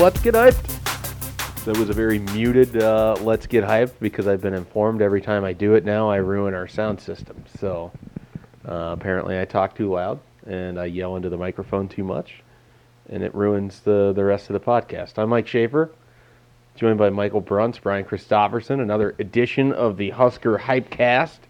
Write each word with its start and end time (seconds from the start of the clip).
let's 0.00 0.20
get 0.22 0.32
hyped. 0.32 1.64
That 1.66 1.76
was 1.76 1.90
a 1.90 1.92
very 1.92 2.20
muted 2.20 2.82
uh, 2.82 3.16
let's 3.20 3.46
get 3.46 3.64
hyped 3.64 3.92
because 4.00 4.26
I've 4.26 4.40
been 4.40 4.54
informed 4.54 5.02
every 5.02 5.20
time 5.20 5.44
I 5.44 5.52
do 5.52 5.74
it 5.74 5.84
now 5.84 6.08
I 6.08 6.16
ruin 6.16 6.54
our 6.54 6.66
sound 6.66 6.98
system. 6.98 7.44
So 7.58 7.92
uh, 8.66 8.96
apparently 8.98 9.38
I 9.38 9.44
talk 9.44 9.76
too 9.76 9.92
loud 9.92 10.18
and 10.46 10.80
I 10.80 10.86
yell 10.86 11.16
into 11.16 11.28
the 11.28 11.36
microphone 11.36 11.86
too 11.86 12.02
much 12.02 12.42
and 13.10 13.22
it 13.22 13.34
ruins 13.34 13.80
the, 13.80 14.14
the 14.14 14.24
rest 14.24 14.48
of 14.48 14.54
the 14.54 14.60
podcast. 14.60 15.18
I'm 15.18 15.28
Mike 15.28 15.46
Schaefer, 15.46 15.90
joined 16.76 16.96
by 16.96 17.10
Michael 17.10 17.42
Bruntz, 17.42 17.78
Brian 17.78 18.06
Christopherson, 18.06 18.80
another 18.80 19.14
edition 19.18 19.70
of 19.74 19.98
the 19.98 20.10
Husker 20.10 20.56
Hypecast. 20.56 21.40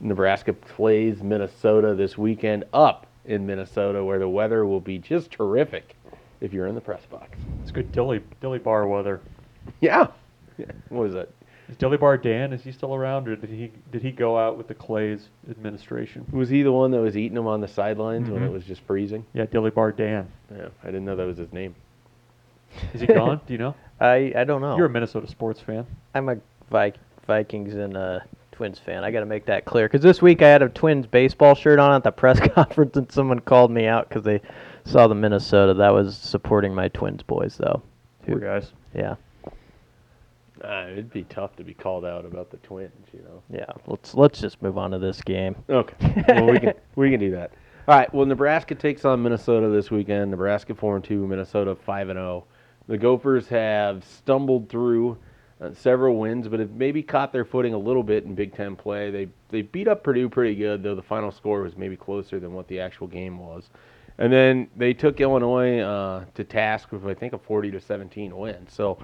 Nebraska 0.00 0.52
plays 0.52 1.22
Minnesota 1.22 1.94
this 1.94 2.18
weekend 2.18 2.64
up 2.72 3.06
in 3.24 3.46
Minnesota 3.46 4.04
where 4.04 4.18
the 4.18 4.28
weather 4.28 4.66
will 4.66 4.80
be 4.80 4.98
just 4.98 5.30
terrific 5.30 5.94
if 6.42 6.52
you're 6.52 6.66
in 6.66 6.74
the 6.74 6.80
press 6.80 7.04
box. 7.06 7.38
It's 7.62 7.70
good 7.70 7.90
dilly 7.92 8.20
dilly 8.40 8.58
bar 8.58 8.86
weather. 8.86 9.20
Yeah. 9.80 10.08
What 10.88 11.02
was 11.04 11.14
it? 11.14 11.34
Is 11.68 11.76
dilly 11.76 11.96
bar 11.96 12.18
Dan? 12.18 12.52
Is 12.52 12.62
he 12.62 12.72
still 12.72 12.94
around, 12.94 13.28
or 13.28 13.36
did 13.36 13.48
he 13.48 13.70
did 13.90 14.02
he 14.02 14.10
go 14.10 14.36
out 14.36 14.58
with 14.58 14.68
the 14.68 14.74
Claeys 14.74 15.22
administration? 15.48 16.26
Was 16.32 16.48
he 16.48 16.62
the 16.62 16.72
one 16.72 16.90
that 16.90 17.00
was 17.00 17.16
eating 17.16 17.34
them 17.36 17.46
on 17.46 17.60
the 17.60 17.68
sidelines 17.68 18.28
when 18.28 18.42
it 18.42 18.50
was 18.50 18.64
just 18.64 18.82
freezing? 18.82 19.24
Yeah, 19.32 19.46
dilly 19.46 19.70
bar 19.70 19.92
Dan. 19.92 20.28
Yeah, 20.54 20.68
I 20.82 20.86
didn't 20.86 21.04
know 21.04 21.16
that 21.16 21.26
was 21.26 21.38
his 21.38 21.52
name. 21.52 21.74
Is 22.92 23.00
he 23.00 23.06
gone? 23.06 23.40
Do 23.46 23.52
you 23.52 23.58
know? 23.58 23.74
I 24.00 24.32
I 24.36 24.44
don't 24.44 24.60
know. 24.60 24.76
You're 24.76 24.86
a 24.86 24.90
Minnesota 24.90 25.28
sports 25.28 25.60
fan. 25.60 25.86
I'm 26.14 26.28
a 26.28 26.36
Vi- 26.70 26.92
Vikings 27.26 27.74
and 27.74 27.96
uh, 27.96 28.20
Twins 28.50 28.78
fan. 28.78 29.04
I 29.04 29.10
got 29.10 29.20
to 29.20 29.26
make 29.26 29.46
that 29.46 29.64
clear 29.64 29.86
because 29.86 30.02
this 30.02 30.20
week 30.20 30.42
I 30.42 30.48
had 30.48 30.62
a 30.62 30.68
Twins 30.68 31.06
baseball 31.06 31.54
shirt 31.54 31.78
on 31.78 31.92
at 31.92 32.02
the 32.02 32.10
press 32.10 32.40
conference, 32.54 32.96
and 32.96 33.10
someone 33.12 33.38
called 33.38 33.70
me 33.70 33.86
out 33.86 34.08
because 34.08 34.24
they 34.24 34.40
saw 34.84 35.06
the 35.08 35.14
Minnesota. 35.14 35.74
That 35.74 35.92
was 35.92 36.16
supporting 36.16 36.74
my 36.74 36.88
Twins 36.88 37.22
boys, 37.22 37.56
though. 37.56 37.82
Poor 38.26 38.38
guys. 38.38 38.72
Yeah, 38.94 39.16
Uh, 40.62 40.86
it'd 40.92 41.12
be 41.12 41.24
tough 41.24 41.56
to 41.56 41.64
be 41.64 41.74
called 41.74 42.04
out 42.04 42.24
about 42.24 42.50
the 42.50 42.56
Twins, 42.58 43.06
you 43.12 43.20
know. 43.22 43.42
yeah. 43.50 43.64
Let's 43.86 44.14
let's 44.14 44.40
just 44.40 44.62
move 44.62 44.78
on 44.78 44.90
to 44.92 44.98
this 44.98 45.20
game. 45.22 45.56
Okay. 45.68 46.24
Well, 46.28 46.46
we 46.46 46.58
can 46.60 46.74
we 46.94 47.10
can 47.10 47.18
do 47.20 47.30
that. 47.32 47.52
All 47.88 47.96
right. 47.96 48.12
Well, 48.14 48.26
Nebraska 48.26 48.74
takes 48.76 49.04
on 49.04 49.22
Minnesota 49.22 49.68
this 49.70 49.90
weekend. 49.90 50.30
Nebraska 50.30 50.74
four 50.74 50.94
and 50.96 51.04
two, 51.04 51.26
Minnesota 51.26 51.74
five 51.74 52.08
and 52.10 52.16
zero. 52.16 52.44
The 52.86 52.98
Gophers 52.98 53.48
have 53.48 54.04
stumbled 54.04 54.68
through 54.68 55.16
uh, 55.60 55.72
several 55.74 56.16
wins, 56.16 56.46
but 56.48 56.60
have 56.60 56.70
maybe 56.72 57.02
caught 57.02 57.32
their 57.32 57.44
footing 57.44 57.74
a 57.74 57.78
little 57.78 58.02
bit 58.02 58.24
in 58.24 58.34
Big 58.36 58.54
Ten 58.54 58.76
play. 58.76 59.10
They 59.10 59.28
they 59.48 59.62
beat 59.62 59.88
up 59.88 60.04
Purdue 60.04 60.28
pretty 60.28 60.54
good, 60.54 60.82
though 60.84 60.94
the 60.94 61.02
final 61.02 61.32
score 61.32 61.62
was 61.62 61.76
maybe 61.76 61.96
closer 61.96 62.38
than 62.38 62.52
what 62.52 62.68
the 62.68 62.78
actual 62.78 63.08
game 63.08 63.38
was. 63.38 63.68
And 64.18 64.32
then 64.32 64.68
they 64.76 64.92
took 64.94 65.20
Illinois 65.20 65.80
uh, 65.80 66.24
to 66.34 66.44
task 66.44 66.92
with 66.92 67.06
I 67.06 67.14
think 67.14 67.32
a 67.32 67.38
40 67.38 67.70
to 67.72 67.80
17 67.80 68.36
win. 68.36 68.66
So 68.68 68.98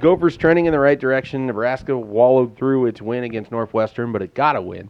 Gophers 0.00 0.36
trending 0.36 0.66
in 0.66 0.72
the 0.72 0.78
right 0.78 0.98
direction. 0.98 1.46
Nebraska 1.46 1.96
wallowed 1.96 2.56
through 2.56 2.86
its 2.86 3.02
win 3.02 3.24
against 3.24 3.50
Northwestern, 3.50 4.12
but 4.12 4.22
it 4.22 4.34
got 4.34 4.56
a 4.56 4.62
win. 4.62 4.88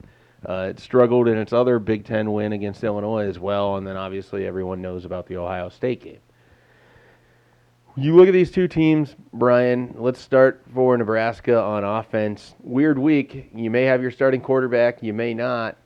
Uh, 0.49 0.69
it 0.71 0.81
struggled 0.81 1.29
in 1.29 1.37
its 1.37 1.53
other 1.53 1.79
Big 1.79 2.05
Ten 2.05 2.33
win 2.33 2.53
against 2.53 2.83
Illinois 2.83 3.27
as 3.27 3.39
well, 3.39 3.77
and 3.77 3.87
then 3.87 3.97
obviously 3.97 4.47
everyone 4.47 4.81
knows 4.81 5.05
about 5.05 5.27
the 5.27 5.37
Ohio 5.37 5.69
State 5.69 6.03
game. 6.03 6.21
You 7.97 8.15
look 8.17 8.29
at 8.29 8.33
these 8.33 8.51
two 8.51 8.69
teams, 8.69 9.17
Brian. 9.33 9.95
Let's 9.99 10.21
start 10.21 10.63
for 10.73 10.97
Nebraska 10.97 11.61
on 11.61 11.85
offense. 11.85 12.55
Weird 12.63 12.99
week. 12.99 13.51
You 13.53 13.69
may 13.69 13.83
have 13.83 14.01
your 14.01 14.13
starting 14.13 14.41
quarterback, 14.41 15.03
you 15.03 15.13
may 15.13 15.35
not. 15.35 15.77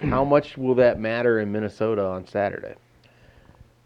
How 0.00 0.24
much 0.34 0.56
will 0.56 0.74
that 0.76 0.98
matter 0.98 1.40
in 1.40 1.52
Minnesota 1.52 2.04
on 2.04 2.26
Saturday? 2.26 2.74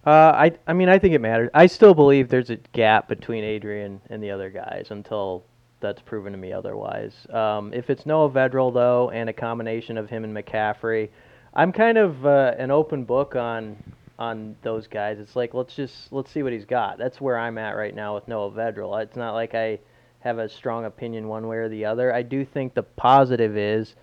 Uh, 0.06 0.32
I 0.34 0.53
I 0.66 0.72
mean 0.72 0.88
I 0.88 0.98
think 0.98 1.14
it 1.14 1.20
matters. 1.20 1.50
I 1.53 1.66
still 1.66 1.94
believe 1.94 2.28
there's 2.28 2.50
a 2.50 2.56
gap 2.72 3.09
between 3.09 3.44
Adrian 3.44 4.00
and 4.08 4.22
the 4.22 4.31
other 4.31 4.48
guys 4.48 4.87
until 4.91 5.44
that's 5.81 6.00
proven 6.03 6.32
to 6.32 6.38
me 6.38 6.53
otherwise. 6.53 7.26
Um, 7.31 7.72
if 7.72 7.91
it's 7.91 8.06
Noah 8.06 8.31
Vedral 8.31 8.72
though, 8.72 9.10
and 9.10 9.28
a 9.28 9.32
combination 9.32 9.98
of 9.98 10.08
him 10.08 10.25
and 10.25 10.37
McCaffrey, 10.37 11.10
I'm 11.54 11.72
kind 11.72 11.98
of 11.98 12.25
uh, 12.25 12.54
an 12.58 12.70
open 12.70 13.04
book 13.04 13.37
on 13.37 13.76
on 14.19 14.56
those 14.62 14.87
guys. 14.87 15.19
It's 15.19 15.37
like 15.37 15.54
let's 15.54 15.75
just 15.75 16.12
let's 16.12 16.31
see 16.31 16.42
what 16.42 16.53
he's 16.53 16.64
got. 16.64 16.98
That's 16.98 17.20
where 17.20 17.38
I'm 17.38 17.58
at 17.58 17.76
right 17.76 17.94
now 17.94 18.14
with 18.14 18.28
Noah 18.28 18.50
Vedral. 18.50 19.03
It's 19.03 19.16
not 19.16 19.32
like 19.34 19.54
I 19.54 19.78
have 20.20 20.38
a 20.38 20.48
strong 20.48 20.84
opinion 20.84 21.28
one 21.28 21.47
way 21.47 21.58
or 21.58 21.69
the 21.69 21.84
other. 21.84 22.12
I 22.12 22.22
do 22.22 22.44
think 22.44 22.75
the 22.75 22.82
positive 22.82 23.56
is 23.56 23.94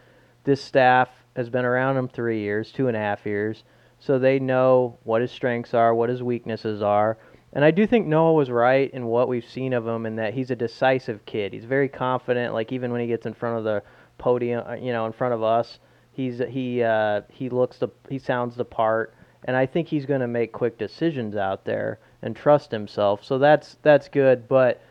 this 0.43 0.61
staff 0.61 1.09
has 1.35 1.49
been 1.49 1.65
around 1.65 1.97
him 1.97 2.07
three 2.07 2.39
years, 2.39 2.71
two 2.71 2.87
and 2.87 2.95
a 2.95 2.99
half 2.99 3.25
years 3.25 3.63
so 3.99 4.19
they 4.19 4.39
know 4.39 4.97
what 5.03 5.21
his 5.21 5.31
strengths 5.31 5.73
are, 5.73 5.93
what 5.93 6.09
his 6.09 6.21
weaknesses 6.21 6.81
are. 6.81 7.17
And 7.53 7.63
I 7.63 7.71
do 7.71 7.87
think 7.87 8.05
Noah 8.05 8.33
was 8.33 8.51
right 8.51 8.91
in 8.93 9.05
what 9.05 9.27
we've 9.27 9.47
seen 9.47 9.73
of 9.73 9.87
him, 9.87 10.05
in 10.05 10.17
that 10.17 10.33
he's 10.33 10.51
a 10.51 10.55
decisive 10.55 11.25
kid. 11.25 11.53
He's 11.53 11.65
very 11.65 11.87
confident. 11.87 12.53
Like 12.53 12.71
even 12.71 12.91
when 12.91 13.01
he 13.01 13.07
gets 13.07 13.25
in 13.25 13.33
front 13.33 13.57
of 13.57 13.63
the 13.63 13.81
podium, 14.17 14.63
uh, 14.67 14.73
you 14.73 14.91
know, 14.91 15.05
in 15.05 15.13
front 15.13 15.33
of 15.33 15.41
us, 15.41 15.79
he's 16.11 16.39
he 16.39 16.83
uh, 16.83 17.21
he 17.29 17.49
looks 17.49 17.77
the 17.77 17.87
he 18.09 18.19
sounds 18.19 18.55
the 18.55 18.65
part. 18.65 19.13
And 19.45 19.55
I 19.55 19.65
think 19.65 19.87
he's 19.87 20.05
going 20.05 20.21
to 20.21 20.27
make 20.27 20.51
quick 20.51 20.77
decisions 20.77 21.35
out 21.35 21.65
there 21.65 21.99
and 22.21 22.35
trust 22.35 22.71
himself. 22.71 23.23
So 23.23 23.37
that's 23.37 23.77
that's 23.83 24.09
good. 24.09 24.47
But 24.47 24.81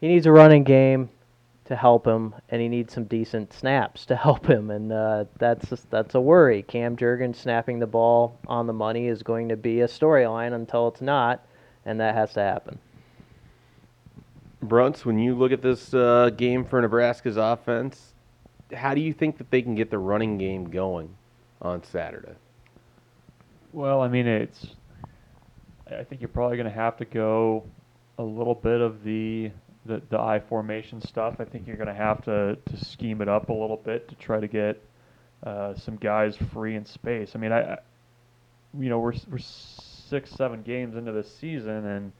he 0.00 0.08
needs 0.08 0.26
a 0.26 0.32
running 0.32 0.64
game 0.64 1.10
to 1.66 1.76
help 1.76 2.06
him, 2.06 2.34
and 2.50 2.60
he 2.60 2.68
needs 2.68 2.92
some 2.92 3.04
decent 3.04 3.52
snaps 3.52 4.06
to 4.06 4.16
help 4.26 4.46
him, 4.46 4.70
and 4.70 4.92
uh, 4.92 5.24
that's 5.38 5.68
just, 5.68 5.90
that's 5.90 6.14
a 6.14 6.20
worry. 6.20 6.62
Cam 6.62 6.96
Jurgens 6.96 7.36
snapping 7.36 7.78
the 7.78 7.86
ball 7.86 8.38
on 8.46 8.66
the 8.66 8.72
money 8.72 9.08
is 9.08 9.22
going 9.22 9.48
to 9.48 9.56
be 9.56 9.80
a 9.80 9.88
storyline 9.88 10.54
until 10.54 10.88
it's 10.88 11.00
not, 11.00 11.44
and 11.84 12.00
that 12.00 12.14
has 12.14 12.32
to 12.34 12.40
happen. 12.40 12.78
Bruntz, 14.62 15.04
when 15.04 15.18
you 15.18 15.34
look 15.34 15.52
at 15.52 15.62
this 15.62 15.92
uh, 15.92 16.30
game 16.36 16.64
for 16.64 16.80
Nebraska's 16.80 17.36
offense, 17.36 18.14
how 18.72 18.94
do 18.94 19.00
you 19.00 19.12
think 19.12 19.38
that 19.38 19.50
they 19.50 19.60
can 19.62 19.74
get 19.74 19.90
the 19.90 19.98
running 19.98 20.38
game 20.38 20.64
going 20.70 21.14
on 21.60 21.82
Saturday? 21.84 22.34
Well, 23.72 24.00
I 24.00 24.08
mean, 24.08 24.26
it's. 24.26 24.66
I 25.90 26.02
think 26.02 26.22
you're 26.22 26.28
probably 26.28 26.56
going 26.56 26.68
to 26.68 26.74
have 26.74 26.96
to 26.96 27.04
go 27.04 27.64
a 28.18 28.22
little 28.22 28.54
bit 28.54 28.80
of 28.80 29.04
the 29.04 29.50
the, 29.86 30.02
the 30.10 30.18
I 30.18 30.40
formation 30.40 31.00
stuff. 31.00 31.36
I 31.38 31.44
think 31.44 31.66
you're 31.66 31.76
going 31.76 31.88
to 31.88 31.94
have 31.94 32.22
to 32.24 32.56
to 32.56 32.84
scheme 32.84 33.20
it 33.20 33.28
up 33.28 33.48
a 33.48 33.52
little 33.52 33.76
bit 33.76 34.08
to 34.08 34.14
try 34.14 34.40
to 34.40 34.48
get 34.48 34.82
uh, 35.42 35.74
some 35.74 35.96
guys 35.96 36.36
free 36.52 36.74
in 36.76 36.86
space. 36.86 37.32
I 37.34 37.38
mean, 37.38 37.52
I, 37.52 37.74
I 37.74 37.78
you 38.78 38.88
know, 38.88 38.98
we're 38.98 39.14
we're 39.30 39.38
six 39.38 40.30
seven 40.30 40.62
games 40.62 40.96
into 40.96 41.12
this 41.12 41.32
season, 41.36 41.86
and 41.86 42.12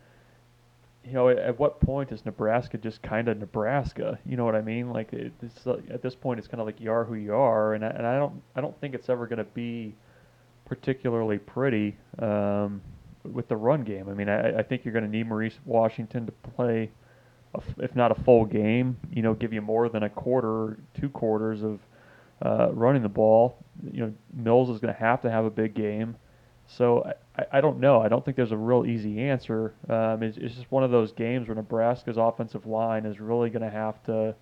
you 1.04 1.12
know, 1.12 1.28
at, 1.28 1.38
at 1.38 1.58
what 1.58 1.80
point 1.80 2.12
is 2.12 2.24
Nebraska 2.24 2.78
just 2.78 3.02
kind 3.02 3.28
of 3.28 3.38
Nebraska? 3.38 4.18
You 4.24 4.36
know 4.36 4.44
what 4.44 4.54
I 4.54 4.62
mean? 4.62 4.90
Like, 4.90 5.12
it, 5.12 5.32
it's 5.42 5.66
like, 5.66 5.84
at 5.90 6.02
this 6.02 6.14
point, 6.14 6.38
it's 6.38 6.48
kind 6.48 6.60
of 6.60 6.66
like 6.66 6.80
you 6.80 6.90
are 6.90 7.04
who 7.04 7.14
you 7.14 7.34
are, 7.34 7.74
and 7.74 7.84
I, 7.84 7.88
and 7.88 8.06
I 8.06 8.18
don't 8.18 8.42
I 8.56 8.60
don't 8.60 8.78
think 8.80 8.94
it's 8.94 9.08
ever 9.08 9.26
going 9.26 9.38
to 9.38 9.44
be 9.44 9.94
particularly 10.66 11.38
pretty 11.38 11.96
um, 12.18 12.80
with 13.24 13.48
the 13.48 13.56
run 13.56 13.84
game. 13.84 14.08
I 14.08 14.14
mean, 14.14 14.28
I, 14.28 14.58
I 14.58 14.62
think 14.62 14.84
you're 14.84 14.94
going 14.94 15.04
to 15.04 15.10
need 15.10 15.28
Maurice 15.28 15.58
Washington 15.64 16.26
to 16.26 16.32
play, 16.32 16.90
if 17.78 17.94
not 17.94 18.10
a 18.10 18.22
full 18.22 18.44
game, 18.44 18.96
you 19.10 19.22
know, 19.22 19.34
give 19.34 19.52
you 19.52 19.60
more 19.60 19.88
than 19.88 20.02
a 20.02 20.10
quarter, 20.10 20.78
two 20.98 21.08
quarters 21.08 21.62
of 21.62 21.80
uh, 22.42 22.72
running 22.72 23.02
the 23.02 23.08
ball. 23.08 23.58
You 23.90 24.06
know, 24.06 24.14
Mills 24.32 24.70
is 24.70 24.78
going 24.78 24.92
to 24.92 25.00
have 25.00 25.22
to 25.22 25.30
have 25.30 25.44
a 25.44 25.50
big 25.50 25.74
game. 25.74 26.16
So 26.66 27.10
I, 27.36 27.58
I 27.58 27.60
don't 27.60 27.80
know. 27.80 28.00
I 28.00 28.08
don't 28.08 28.24
think 28.24 28.36
there's 28.36 28.52
a 28.52 28.56
real 28.56 28.86
easy 28.86 29.20
answer. 29.20 29.74
Um, 29.88 30.22
it's, 30.22 30.36
it's 30.36 30.54
just 30.54 30.70
one 30.70 30.82
of 30.82 30.90
those 30.90 31.12
games 31.12 31.48
where 31.48 31.54
Nebraska's 31.54 32.16
offensive 32.16 32.66
line 32.66 33.06
is 33.06 33.20
really 33.20 33.50
going 33.50 33.62
to 33.62 33.70
have 33.70 34.02
to 34.04 34.34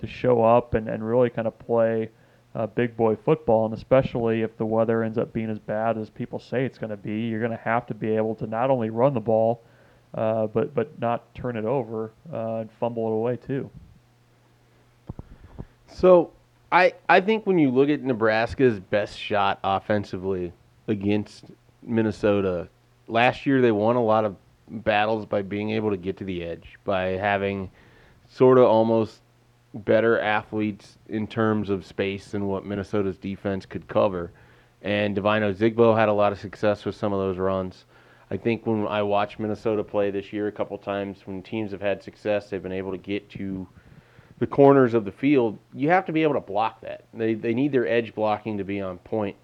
to 0.00 0.06
show 0.08 0.42
up 0.42 0.74
and, 0.74 0.88
and 0.88 1.06
really 1.06 1.30
kind 1.30 1.46
of 1.46 1.56
play 1.58 2.10
uh, 2.54 2.66
big 2.66 2.96
boy 2.96 3.16
football, 3.16 3.64
and 3.64 3.74
especially 3.74 4.42
if 4.42 4.56
the 4.56 4.66
weather 4.66 5.02
ends 5.02 5.18
up 5.18 5.32
being 5.32 5.50
as 5.50 5.58
bad 5.58 5.98
as 5.98 6.08
people 6.10 6.38
say 6.38 6.64
it's 6.64 6.78
going 6.78 6.90
to 6.90 6.96
be, 6.96 7.22
you're 7.22 7.40
going 7.40 7.50
to 7.50 7.64
have 7.64 7.86
to 7.86 7.94
be 7.94 8.14
able 8.14 8.34
to 8.34 8.46
not 8.46 8.70
only 8.70 8.90
run 8.90 9.14
the 9.14 9.20
ball, 9.20 9.62
uh, 10.14 10.46
but 10.46 10.74
but 10.74 10.98
not 11.00 11.34
turn 11.34 11.56
it 11.56 11.64
over 11.64 12.12
uh, 12.32 12.56
and 12.56 12.70
fumble 12.72 13.08
it 13.08 13.12
away 13.12 13.36
too. 13.36 13.70
So 15.88 16.32
I 16.70 16.94
I 17.08 17.20
think 17.20 17.46
when 17.46 17.58
you 17.58 17.70
look 17.70 17.88
at 17.88 18.02
Nebraska's 18.02 18.80
best 18.80 19.18
shot 19.18 19.58
offensively 19.62 20.52
against 20.88 21.44
Minnesota, 21.82 22.68
last 23.08 23.46
year 23.46 23.60
they 23.60 23.72
won 23.72 23.96
a 23.96 24.02
lot 24.02 24.24
of 24.24 24.36
battles 24.68 25.26
by 25.26 25.42
being 25.42 25.70
able 25.70 25.90
to 25.90 25.96
get 25.96 26.16
to 26.18 26.24
the 26.24 26.42
edge, 26.42 26.78
by 26.84 27.08
having 27.10 27.70
sort 28.28 28.58
of 28.58 28.64
almost 28.64 29.20
better 29.74 30.20
athletes 30.20 30.98
in 31.08 31.26
terms 31.26 31.68
of 31.68 31.84
space 31.84 32.30
than 32.30 32.46
what 32.46 32.64
Minnesota's 32.64 33.18
defense 33.18 33.66
could 33.66 33.88
cover. 33.88 34.30
And 34.82 35.14
Devine 35.14 35.42
Ozigbo 35.42 35.96
had 35.96 36.08
a 36.08 36.12
lot 36.12 36.32
of 36.32 36.38
success 36.38 36.84
with 36.84 36.94
some 36.94 37.12
of 37.12 37.18
those 37.18 37.38
runs. 37.38 37.84
I 38.30 38.36
think 38.36 38.66
when 38.66 38.86
I 38.86 39.02
watched 39.02 39.38
Minnesota 39.38 39.84
play 39.84 40.10
this 40.10 40.32
year 40.32 40.48
a 40.48 40.52
couple 40.52 40.78
times, 40.78 41.18
when 41.24 41.42
teams 41.42 41.72
have 41.72 41.80
had 41.80 42.02
success, 42.02 42.48
they've 42.48 42.62
been 42.62 42.72
able 42.72 42.92
to 42.92 42.98
get 42.98 43.28
to 43.30 43.66
the 44.38 44.46
corners 44.46 44.94
of 44.94 45.04
the 45.04 45.12
field. 45.12 45.58
You 45.74 45.90
have 45.90 46.06
to 46.06 46.12
be 46.12 46.22
able 46.22 46.34
to 46.34 46.40
block 46.40 46.80
that. 46.80 47.04
They 47.12 47.34
they 47.34 47.54
need 47.54 47.72
their 47.72 47.86
edge 47.86 48.14
blocking 48.14 48.58
to 48.58 48.64
be 48.64 48.80
on 48.80 48.98
point 48.98 49.36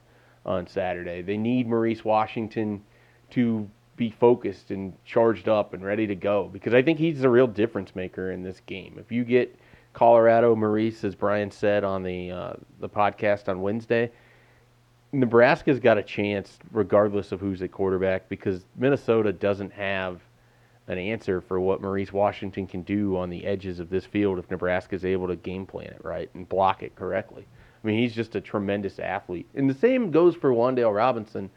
on 0.45 0.67
Saturday. 0.67 1.23
They 1.23 1.37
need 1.37 1.69
Maurice 1.69 2.05
Washington 2.05 2.83
to 3.31 3.69
be 3.97 4.11
focused 4.11 4.71
and 4.71 4.95
charged 5.05 5.49
up 5.49 5.75
and 5.75 5.85
ready 5.85 6.07
to 6.07 6.15
go 6.15 6.49
because 6.51 6.73
I 6.73 6.83
think 6.83 6.99
he's 6.99 7.21
the 7.21 7.29
real 7.29 7.47
difference 7.47 7.95
maker 7.95 8.31
in 8.33 8.43
this 8.43 8.61
game. 8.61 8.97
If 8.99 9.13
you 9.13 9.25
get 9.25 9.55
Colorado 9.93 10.57
Maurice, 10.57 11.05
as 11.05 11.15
Brian 11.15 11.51
said 11.51 11.85
on 11.85 12.03
the 12.03 12.31
uh, 12.31 12.53
the 12.81 12.89
podcast 12.89 13.49
on 13.49 13.61
Wednesday, 13.61 14.11
Nebraska's 15.13 15.81
got 15.81 15.99
a 15.99 16.03
chance 16.03 16.59
regardless 16.73 17.33
of 17.33 17.41
who's 17.41 17.63
at 17.63 17.73
quarterback 17.73 18.29
because 18.29 18.65
Minnesota 18.77 19.33
doesn't 19.33 19.73
have 19.73 20.21
an 20.87 20.99
answer 20.99 21.41
for 21.41 21.61
what 21.61 21.81
Maurice 21.81 22.13
Washington 22.13 22.67
can 22.67 22.83
do 22.83 23.17
on 23.17 23.31
the 23.31 23.45
edges 23.45 23.81
of 23.81 23.91
this 23.91 24.05
field 24.05 24.39
if 24.39 24.51
Nebraska's 24.51 25.05
able 25.05 25.29
to 25.29 25.37
game 25.37 25.67
plan 25.67 25.87
it 25.87 26.05
right 26.05 26.31
and 26.35 26.49
block 26.49 26.83
it 26.83 26.95
correctly. 26.95 27.47
I 27.83 27.87
mean, 27.87 27.99
he's 27.99 28.15
just 28.15 28.35
a 28.37 28.41
tremendous 28.41 28.99
athlete. 28.99 29.49
And 29.55 29.69
the 29.69 29.75
same 29.75 30.11
goes 30.11 30.35
for 30.35 30.51
Wan'Dale 30.51 30.95
Robinson, 30.95 31.51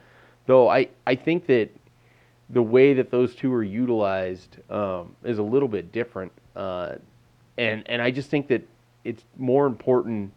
though 0.46 0.70
I, 0.70 0.88
I 1.06 1.16
think 1.16 1.48
that 1.48 1.70
the 2.50 2.62
way 2.62 2.94
that 2.94 3.12
those 3.12 3.36
two 3.36 3.54
are 3.54 3.64
utilized 3.64 4.58
um, 4.70 5.16
is 5.24 5.40
a 5.40 5.44
little 5.44 5.68
bit 5.68 5.92
different. 5.92 6.32
Uh, 6.56 6.96
and, 7.58 7.84
and 7.88 8.02
I 8.02 8.12
just 8.12 8.30
think 8.30 8.48
that 8.48 8.68
it's 9.04 9.24
more 9.38 9.66
important 9.66 10.32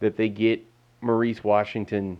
that 0.00 0.16
they 0.16 0.28
get 0.28 0.64
Maurice 1.00 1.44
Washington 1.44 2.18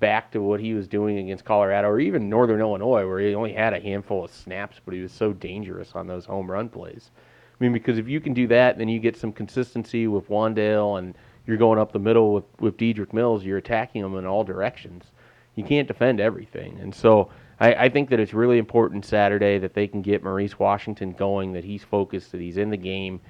back 0.00 0.32
to 0.32 0.40
what 0.40 0.60
he 0.60 0.74
was 0.74 0.88
doing 0.88 1.18
against 1.18 1.44
Colorado 1.44 1.88
or 1.88 2.00
even 2.00 2.28
Northern 2.28 2.60
Illinois, 2.60 3.06
where 3.06 3.20
he 3.20 3.34
only 3.34 3.52
had 3.52 3.72
a 3.72 3.80
handful 3.80 4.24
of 4.24 4.30
snaps, 4.30 4.80
but 4.84 4.94
he 4.94 5.00
was 5.00 5.12
so 5.12 5.32
dangerous 5.32 5.92
on 5.94 6.06
those 6.06 6.24
home 6.24 6.50
run 6.50 6.68
plays. 6.68 7.10
I 7.18 7.62
mean, 7.62 7.72
because 7.72 7.98
if 7.98 8.08
you 8.08 8.20
can 8.20 8.34
do 8.34 8.48
that, 8.48 8.78
then 8.78 8.88
you 8.88 8.98
get 8.98 9.16
some 9.16 9.32
consistency 9.32 10.08
with 10.08 10.28
Wan'Dale 10.28 10.98
and 10.98 11.14
you're 11.46 11.56
going 11.56 11.78
up 11.78 11.92
the 11.92 11.98
middle 11.98 12.34
with, 12.34 12.44
with 12.58 12.76
Dedrick 12.76 13.12
Mills, 13.12 13.44
you're 13.44 13.58
attacking 13.58 14.02
them 14.02 14.16
in 14.16 14.26
all 14.26 14.42
directions. 14.42 15.04
You 15.54 15.62
can't 15.62 15.86
defend 15.86 16.18
everything. 16.18 16.78
And 16.80 16.92
so 16.92 17.30
I, 17.60 17.74
I 17.74 17.88
think 17.88 18.10
that 18.10 18.18
it's 18.18 18.34
really 18.34 18.58
important 18.58 19.04
Saturday 19.04 19.58
that 19.58 19.74
they 19.74 19.86
can 19.86 20.02
get 20.02 20.24
Maurice 20.24 20.58
Washington 20.58 21.12
going, 21.12 21.52
that 21.52 21.64
he's 21.64 21.84
focused, 21.84 22.32
that 22.32 22.40
he's 22.40 22.56
in 22.56 22.70
the 22.70 22.76
game, 22.76 23.20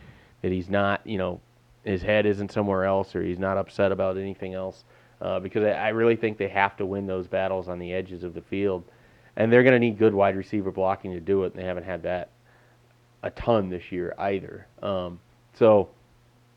that 0.40 0.52
he's 0.52 0.70
not, 0.70 1.06
you 1.06 1.18
know, 1.18 1.40
his 1.84 2.00
head 2.00 2.24
isn't 2.24 2.50
somewhere 2.50 2.84
else 2.84 3.14
or 3.14 3.22
he's 3.22 3.38
not 3.38 3.58
upset 3.58 3.92
about 3.92 4.16
anything 4.16 4.54
else 4.54 4.84
uh, 5.20 5.40
because 5.40 5.64
I, 5.64 5.88
really 5.90 6.16
think 6.16 6.38
they 6.38 6.48
have 6.48 6.76
to 6.76 6.86
win 6.86 7.06
those 7.06 7.26
battles 7.26 7.68
on 7.68 7.78
the 7.78 7.92
edges 7.92 8.24
of 8.24 8.34
the 8.34 8.42
field, 8.42 8.84
and 9.36 9.52
they're 9.52 9.62
going 9.62 9.74
to 9.74 9.78
need 9.78 9.98
good 9.98 10.14
wide 10.14 10.36
receiver 10.36 10.70
blocking 10.70 11.12
to 11.12 11.20
do 11.20 11.44
it, 11.44 11.54
and 11.54 11.62
they 11.62 11.66
haven't 11.66 11.84
had 11.84 12.02
that 12.02 12.30
a 13.22 13.30
ton 13.30 13.70
this 13.70 13.90
year 13.90 14.14
either. 14.18 14.66
Um, 14.82 15.18
so 15.54 15.88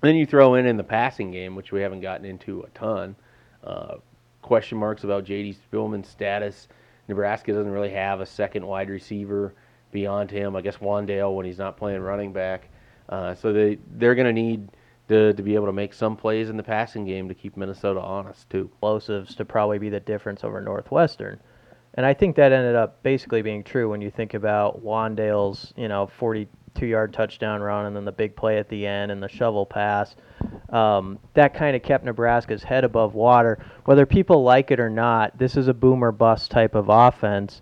then 0.02 0.16
you 0.16 0.26
throw 0.26 0.56
in 0.56 0.66
in 0.66 0.78
the 0.78 0.84
passing 0.84 1.32
game, 1.32 1.56
which 1.56 1.72
we 1.72 1.82
haven't 1.82 2.02
gotten 2.02 2.26
into 2.26 2.62
a 2.62 2.70
ton. 2.70 3.16
Uh, 3.64 3.96
question 4.42 4.78
marks 4.78 5.04
about 5.04 5.24
J.D. 5.24 5.58
Spielman's 5.72 6.08
status. 6.08 6.68
Nebraska 7.08 7.54
doesn't 7.54 7.72
really 7.72 7.92
have 7.92 8.22
a 8.22 8.26
second 8.26 8.66
wide 8.66 8.90
receiver 8.90 9.54
beyond 9.92 10.30
him. 10.30 10.56
I 10.56 10.62
guess 10.62 10.78
Wan'Dale 10.78 11.36
when 11.36 11.46
he's 11.46 11.58
not 11.58 11.78
playing 11.78 12.02
running 12.02 12.34
back. 12.34 12.70
Uh, 13.10 13.34
so 13.34 13.54
they 13.54 13.78
they're 13.96 14.16
going 14.16 14.28
to 14.28 14.34
need 14.34 14.68
to, 15.10 15.34
to 15.34 15.44
be 15.44 15.56
able 15.56 15.66
to 15.66 15.74
make 15.74 15.94
some 15.94 16.16
plays 16.16 16.50
in 16.50 16.58
the 16.58 16.64
passing 16.64 17.06
game 17.06 17.28
to 17.28 17.34
keep 17.34 17.56
Minnesota 17.58 18.00
honest 18.00 18.50
too. 18.50 18.70
Explosives 18.72 19.36
to 19.36 19.46
probably 19.46 19.80
be 19.80 19.90
the 19.90 20.00
difference 20.00 20.44
over 20.44 20.62
Northwestern. 20.62 21.40
And 21.94 22.06
I 22.06 22.14
think 22.14 22.36
that 22.36 22.52
ended 22.52 22.76
up 22.76 23.02
basically 23.02 23.42
being 23.42 23.64
true 23.64 23.90
when 23.90 24.02
you 24.02 24.12
think 24.12 24.34
about 24.34 24.84
Wan'Dale's, 24.84 25.74
you 25.76 25.88
know, 25.88 26.10
42-yard 26.20 27.12
touchdown 27.12 27.62
run 27.62 27.88
and 27.88 27.96
then 27.96 28.06
the 28.06 28.12
big 28.12 28.36
play 28.36 28.60
at 28.60 28.70
the 28.70 28.86
end 28.86 29.12
and 29.12 29.24
the 29.24 29.30
shovel 29.30 29.66
pass. 29.66 30.16
Um, 30.70 31.18
that 31.34 31.56
kind 31.56 31.76
of 31.76 31.82
kept 31.82 32.06
Nebraska's 32.06 32.62
head 32.62 32.84
above 32.84 33.16
water. 33.16 33.66
Whether 33.86 34.06
people 34.06 34.44
like 34.44 34.70
it 34.70 34.80
or 34.80 34.92
not, 34.92 35.40
this 35.40 35.58
is 35.58 35.70
a 35.70 35.74
boomer 35.74 36.12
bust 36.12 36.52
type 36.52 36.76
of 36.76 36.90
offense. 36.90 37.62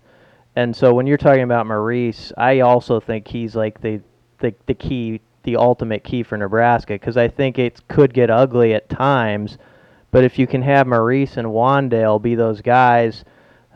And 0.54 0.74
so 0.74 0.92
when 0.92 1.06
you're 1.06 1.16
talking 1.16 1.42
about 1.42 1.66
Maurice, 1.66 2.32
I 2.36 2.60
also 2.60 3.00
think 3.00 3.28
he's 3.28 3.54
like 3.56 3.80
the 3.80 4.02
the, 4.38 4.54
the 4.66 4.74
key 4.74 5.20
the 5.46 5.56
ultimate 5.56 6.04
key 6.04 6.22
for 6.22 6.36
Nebraska 6.36 6.92
because 6.94 7.16
I 7.16 7.28
think 7.28 7.58
it 7.58 7.80
could 7.88 8.12
get 8.12 8.28
ugly 8.28 8.74
at 8.74 8.90
times. 8.90 9.56
But 10.10 10.24
if 10.24 10.38
you 10.38 10.46
can 10.46 10.60
have 10.62 10.86
Maurice 10.86 11.38
and 11.38 11.48
Wan'Dale 11.48 12.20
be 12.20 12.34
those 12.34 12.60
guys 12.60 13.24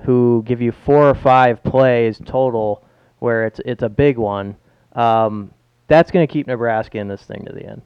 who 0.05 0.43
give 0.47 0.61
you 0.61 0.73
four 0.73 1.09
or 1.09 1.15
five 1.15 1.63
plays 1.63 2.21
total, 2.25 2.85
where 3.21 3.47
it's 3.47 3.61
it's 3.65 3.83
a 3.83 3.89
big 3.89 4.19
one, 4.19 4.57
um, 4.95 5.51
that's 5.89 6.11
going 6.11 6.27
to 6.27 6.33
keep 6.33 6.47
Nebraska 6.47 6.99
in 6.99 7.09
this 7.09 7.23
thing 7.23 7.45
to 7.47 7.53
the 7.53 7.65
end. 7.65 7.83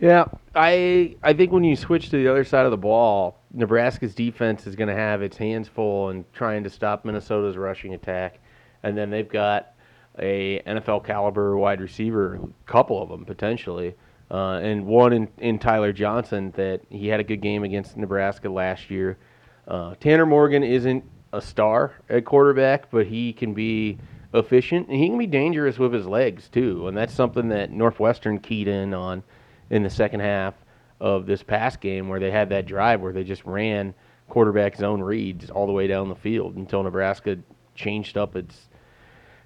Yeah, 0.00 0.26
I 0.54 1.16
I 1.22 1.32
think 1.34 1.52
when 1.52 1.64
you 1.64 1.76
switch 1.76 2.10
to 2.10 2.16
the 2.16 2.28
other 2.28 2.44
side 2.44 2.64
of 2.64 2.70
the 2.70 2.76
ball, 2.76 3.38
Nebraska's 3.52 4.14
defense 4.14 4.66
is 4.66 4.76
going 4.76 4.88
to 4.88 4.94
have 4.94 5.22
its 5.22 5.36
hands 5.36 5.68
full 5.68 6.10
in 6.10 6.24
trying 6.32 6.64
to 6.64 6.70
stop 6.70 7.04
Minnesota's 7.04 7.56
rushing 7.56 7.94
attack, 7.94 8.38
and 8.82 8.96
then 8.96 9.10
they've 9.10 9.28
got 9.28 9.73
a 10.18 10.60
NFL 10.66 11.04
caliber 11.04 11.56
wide 11.56 11.80
receiver, 11.80 12.36
a 12.36 12.70
couple 12.70 13.02
of 13.02 13.08
them 13.08 13.24
potentially, 13.24 13.94
uh, 14.30 14.60
and 14.62 14.86
one 14.86 15.12
in, 15.12 15.28
in 15.38 15.58
Tyler 15.58 15.92
Johnson 15.92 16.52
that 16.56 16.80
he 16.88 17.08
had 17.08 17.20
a 17.20 17.24
good 17.24 17.40
game 17.40 17.64
against 17.64 17.96
Nebraska 17.96 18.48
last 18.48 18.90
year. 18.90 19.18
Uh, 19.66 19.94
Tanner 20.00 20.26
Morgan 20.26 20.62
isn't 20.62 21.04
a 21.32 21.40
star 21.40 21.92
at 22.08 22.24
quarterback, 22.24 22.90
but 22.90 23.06
he 23.06 23.32
can 23.32 23.54
be 23.54 23.98
efficient 24.32 24.88
and 24.88 24.98
he 24.98 25.08
can 25.08 25.18
be 25.18 25.26
dangerous 25.26 25.78
with 25.78 25.92
his 25.92 26.06
legs 26.06 26.48
too, 26.48 26.88
and 26.88 26.96
that's 26.96 27.14
something 27.14 27.48
that 27.48 27.70
Northwestern 27.70 28.38
keyed 28.38 28.68
in 28.68 28.94
on 28.94 29.22
in 29.70 29.82
the 29.82 29.90
second 29.90 30.20
half 30.20 30.54
of 31.00 31.26
this 31.26 31.42
past 31.42 31.80
game 31.80 32.08
where 32.08 32.20
they 32.20 32.30
had 32.30 32.48
that 32.50 32.66
drive 32.66 33.00
where 33.00 33.12
they 33.12 33.24
just 33.24 33.44
ran 33.44 33.94
quarterback 34.28 34.76
zone 34.76 35.00
reads 35.00 35.50
all 35.50 35.66
the 35.66 35.72
way 35.72 35.86
down 35.86 36.08
the 36.08 36.14
field 36.14 36.56
until 36.56 36.82
Nebraska 36.82 37.36
changed 37.74 38.16
up 38.16 38.36
its 38.36 38.68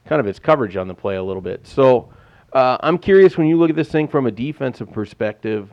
kind 0.08 0.20
of 0.20 0.26
its 0.26 0.38
coverage 0.38 0.75
on 0.76 0.88
the 0.88 0.94
play 0.94 1.16
a 1.16 1.22
little 1.22 1.43
bit. 1.43 1.66
So 1.66 2.08
uh, 2.55 2.78
I'm 2.81 2.99
curious 2.99 3.37
when 3.37 3.46
you 3.46 3.58
look 3.58 3.69
at 3.69 3.76
this 3.76 3.90
thing 3.90 4.08
from 4.08 4.26
a 4.26 4.31
defensive 4.31 4.90
perspective, 4.90 5.72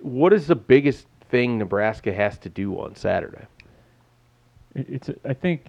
what 0.00 0.32
is 0.34 0.46
the 0.46 0.54
biggest 0.54 1.06
thing 1.30 1.58
Nebraska 1.58 2.12
has 2.12 2.38
to 2.38 2.50
do 2.50 2.78
on 2.78 2.94
Saturday? 2.94 3.46
It's 4.74 5.08
I 5.24 5.32
think 5.32 5.66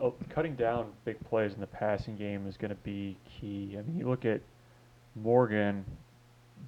oh, 0.00 0.14
cutting 0.28 0.56
down 0.56 0.92
big 1.04 1.18
plays 1.28 1.54
in 1.54 1.60
the 1.60 1.66
passing 1.66 2.16
game 2.16 2.46
is 2.46 2.56
going 2.56 2.70
to 2.70 2.82
be 2.82 3.16
key. 3.24 3.76
I 3.78 3.82
mean, 3.82 3.98
you 3.98 4.08
look 4.08 4.24
at 4.24 4.40
Morgan 5.14 5.84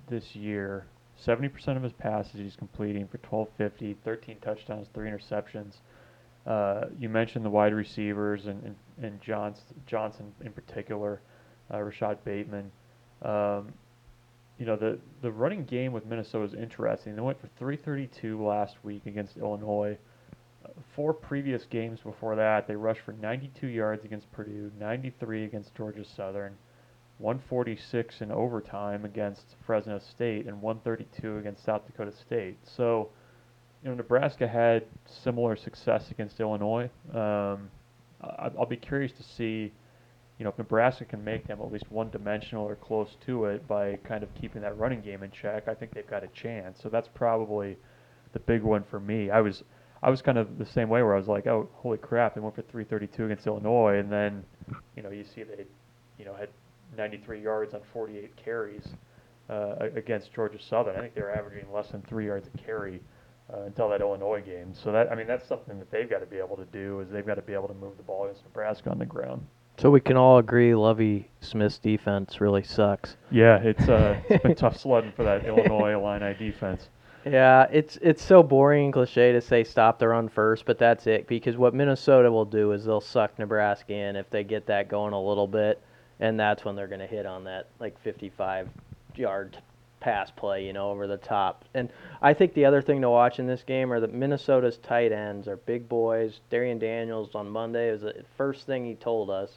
this 0.09 0.37
year, 0.37 0.87
70% 1.23 1.77
of 1.77 1.83
his 1.83 1.93
passes 1.93 2.35
he's 2.35 2.57
completing 2.57 3.07
for 3.07 3.19
1250, 3.19 3.99
13 4.05 4.37
touchdowns, 4.41 4.89
3 4.95 5.11
interceptions. 5.11 5.75
Uh, 6.47 6.87
you 6.99 7.09
mentioned 7.09 7.45
the 7.45 7.51
wide 7.51 7.73
receivers 7.73 8.47
and, 8.47 8.63
and, 8.65 8.77
and 9.03 9.21
Johnson, 9.21 9.65
Johnson 9.87 10.33
in 10.45 10.53
particular, 10.53 11.21
uh, 11.73 11.81
Rashod 11.81 12.23
Bateman. 12.25 12.71
Um, 13.23 13.73
you 14.59 14.67
know, 14.67 14.77
the, 14.77 14.99
the 15.23 15.33
running 15.33 15.65
game 15.65 15.93
with 15.93 16.07
Minnesota 16.07 16.45
is 16.45 16.55
interesting. 16.55 17.17
They 17.17 17.23
went 17.23 17.41
for 17.41 17.49
332 17.59 18.45
last 18.45 18.77
week 18.83 19.07
against 19.07 19.37
Illinois. 19.37 19.99
Four 20.95 21.13
previous 21.13 21.65
games 21.65 22.01
before 22.01 22.37
that, 22.37 22.67
they 22.67 22.77
rushed 22.77 23.03
for 23.03 23.13
92 23.13 23.67
yards 23.67 24.05
against 24.05 24.31
Purdue, 24.33 24.71
93 24.79 25.45
against 25.45 25.75
Georgia 25.75 26.05
Southern, 26.17 26.57
146 27.19 28.21
in 28.21 28.33
overtime 28.33 29.05
against 29.05 29.57
Fresno 29.67 29.99
State, 29.99 30.47
and 30.47 30.63
132 30.63 31.39
against 31.39 31.65
South 31.65 31.87
Dakota 31.87 32.13
State. 32.13 32.57
So, 32.77 33.11
you 33.85 33.91
know, 33.91 33.97
Nebraska 33.97 34.49
had 34.49 34.85
similar 35.23 35.57
success 35.57 36.11
against 36.11 36.41
Illinois. 36.41 36.89
Um, 37.13 37.69
I, 38.23 38.49
will 38.57 38.65
be 38.65 38.79
curious 38.79 39.13
to 39.13 39.23
see, 39.23 39.73
you 40.39 40.45
know, 40.45 40.49
if 40.49 40.57
Nebraska 40.57 41.05
can 41.05 41.23
make 41.23 41.47
them 41.47 41.61
at 41.61 41.71
least 41.71 41.85
one-dimensional 41.91 42.67
or 42.67 42.77
close 42.77 43.11
to 43.27 43.45
it 43.45 43.69
by 43.69 43.97
kind 43.97 44.23
of 44.23 44.35
keeping 44.35 44.63
that 44.63 44.79
running 44.79 45.03
game 45.03 45.23
in 45.23 45.31
check. 45.31 45.69
I 45.69 45.75
think 45.75 45.93
they've 45.93 46.09
got 46.09 46.25
a 46.25 46.29
chance. 46.29 46.79
So 46.83 46.89
that's 46.89 47.09
probably 47.15 47.77
the 48.33 48.39
big 48.41 48.63
one 48.63 48.85
for 48.91 48.99
me. 48.99 49.31
I 49.31 49.43
was, 49.43 49.63
I 50.03 50.09
was 50.09 50.23
kind 50.23 50.39
of 50.39 50.57
the 50.57 50.67
same 50.67 50.89
way 50.89 51.03
where 51.03 51.15
I 51.15 51.19
was 51.19 51.29
like, 51.29 51.47
oh, 51.47 51.69
holy 51.75 51.99
crap, 51.99 52.35
they 52.35 52.41
went 52.41 52.55
for 52.55 52.63
332 52.63 53.27
against 53.27 53.47
Illinois, 53.47 53.99
and 53.99 54.11
then, 54.11 54.45
you 54.97 55.03
know, 55.03 55.11
you 55.11 55.25
see 55.25 55.43
they, 55.43 55.67
you 56.19 56.25
know, 56.25 56.35
had 56.35 56.49
93 56.97 57.43
yards 57.43 57.75
on 57.75 57.81
48 57.93 58.35
carries 58.43 58.89
uh, 59.51 59.75
against 59.95 60.33
Georgia 60.33 60.59
Southern. 60.71 60.97
I 60.97 61.01
think 61.01 61.15
they 61.15 61.21
were 61.21 61.37
averaging 61.37 61.71
less 61.71 61.89
than 61.89 62.01
three 62.09 62.27
yards 62.27 62.49
a 62.49 62.59
carry 62.59 63.03
uh, 63.53 63.63
until 63.63 63.89
that 63.91 64.01
Illinois 64.01 64.43
game. 64.45 64.73
So 64.75 64.93
that 64.93 65.11
I 65.11 65.15
mean 65.15 65.27
that's 65.27 65.47
something 65.47 65.79
that 65.79 65.91
they've 65.91 66.09
got 66.09 66.21
to 66.21 66.27
be 66.27 66.39
able 66.39 66.57
to 66.57 66.67
do 66.67 67.01
is 67.01 67.11
they've 67.11 67.27
got 67.27 67.35
to 67.35 67.43
be 67.43 67.55
able 67.55 67.69
to 67.69 67.75
move 67.75 67.97
the 67.97 68.03
ball 68.03 68.25
against 68.25 68.45
Nebraska 68.45 68.91
on 68.91 68.99
the 68.99 69.07
ground. 69.07 69.47
So 69.77 69.91
we 69.91 70.01
can 70.01 70.17
all 70.17 70.39
agree 70.39 70.75
Lovie 70.75 71.29
Smith's 71.41 71.79
defense 71.79 72.41
really 72.41 72.63
sucks. 72.63 73.17
Yeah, 73.31 73.59
it's 73.59 73.89
uh, 73.89 74.21
it's 74.29 74.43
been 74.43 74.55
tough 74.55 74.79
sledding 74.79 75.13
for 75.13 75.25
that 75.25 75.45
Illinois 75.45 75.93
Illini 75.93 76.35
defense. 76.35 76.89
Yeah, 77.25 77.67
it's 77.73 77.99
it's 78.03 78.23
so 78.23 78.43
boring 78.43 78.85
and 78.85 78.93
cliche 78.93 79.33
to 79.33 79.41
say 79.41 79.65
stop 79.65 79.99
the 79.99 80.09
run 80.09 80.29
first, 80.29 80.67
but 80.67 80.79
that's 80.79 81.07
it 81.07 81.27
because 81.27 81.57
what 81.57 81.75
Minnesota 81.75 82.31
will 82.31 82.45
do 82.45 82.73
is 82.73 82.85
they'll 82.85 83.01
suck 83.01 83.39
Nebraska 83.39 83.95
in 83.95 84.17
if 84.17 84.29
they 84.31 84.45
get 84.45 84.67
that 84.67 84.89
going 84.89 85.15
a 85.15 85.21
little 85.21 85.47
bit, 85.47 85.81
and 86.21 86.39
that's 86.39 86.65
when 86.65 86.77
they're 86.77 86.87
going 86.87 87.01
to 87.01 87.07
hit 87.07 87.25
on 87.27 87.45
that 87.45 87.69
like 87.81 87.99
55 88.01 88.69
yard 89.17 89.57
pass 90.05 90.31
play, 90.31 90.67
you 90.67 90.75
know, 90.75 90.91
over 90.91 91.07
the 91.07 91.17
top. 91.17 91.65
And 91.73 91.89
I 92.21 92.35
think 92.35 92.53
the 92.53 92.67
other 92.67 92.83
thing 92.83 93.01
to 93.01 93.09
watch 93.09 93.39
in 93.39 93.47
this 93.47 93.63
game 93.63 93.91
are 93.91 94.01
that 94.01 94.13
Minnesota's 94.13 94.77
tight 94.77 95.13
ends 95.13 95.49
are 95.49 95.57
big 95.57 95.89
boys. 95.89 96.41
Darrion 96.51 96.79
Daniels 96.79 97.35
on 97.35 97.49
Monday 97.49 97.91
was 97.91 98.03
the 98.03 98.23
first 98.37 98.67
thing 98.67 98.85
he 98.85 98.97
told 98.97 99.31
us. 99.31 99.57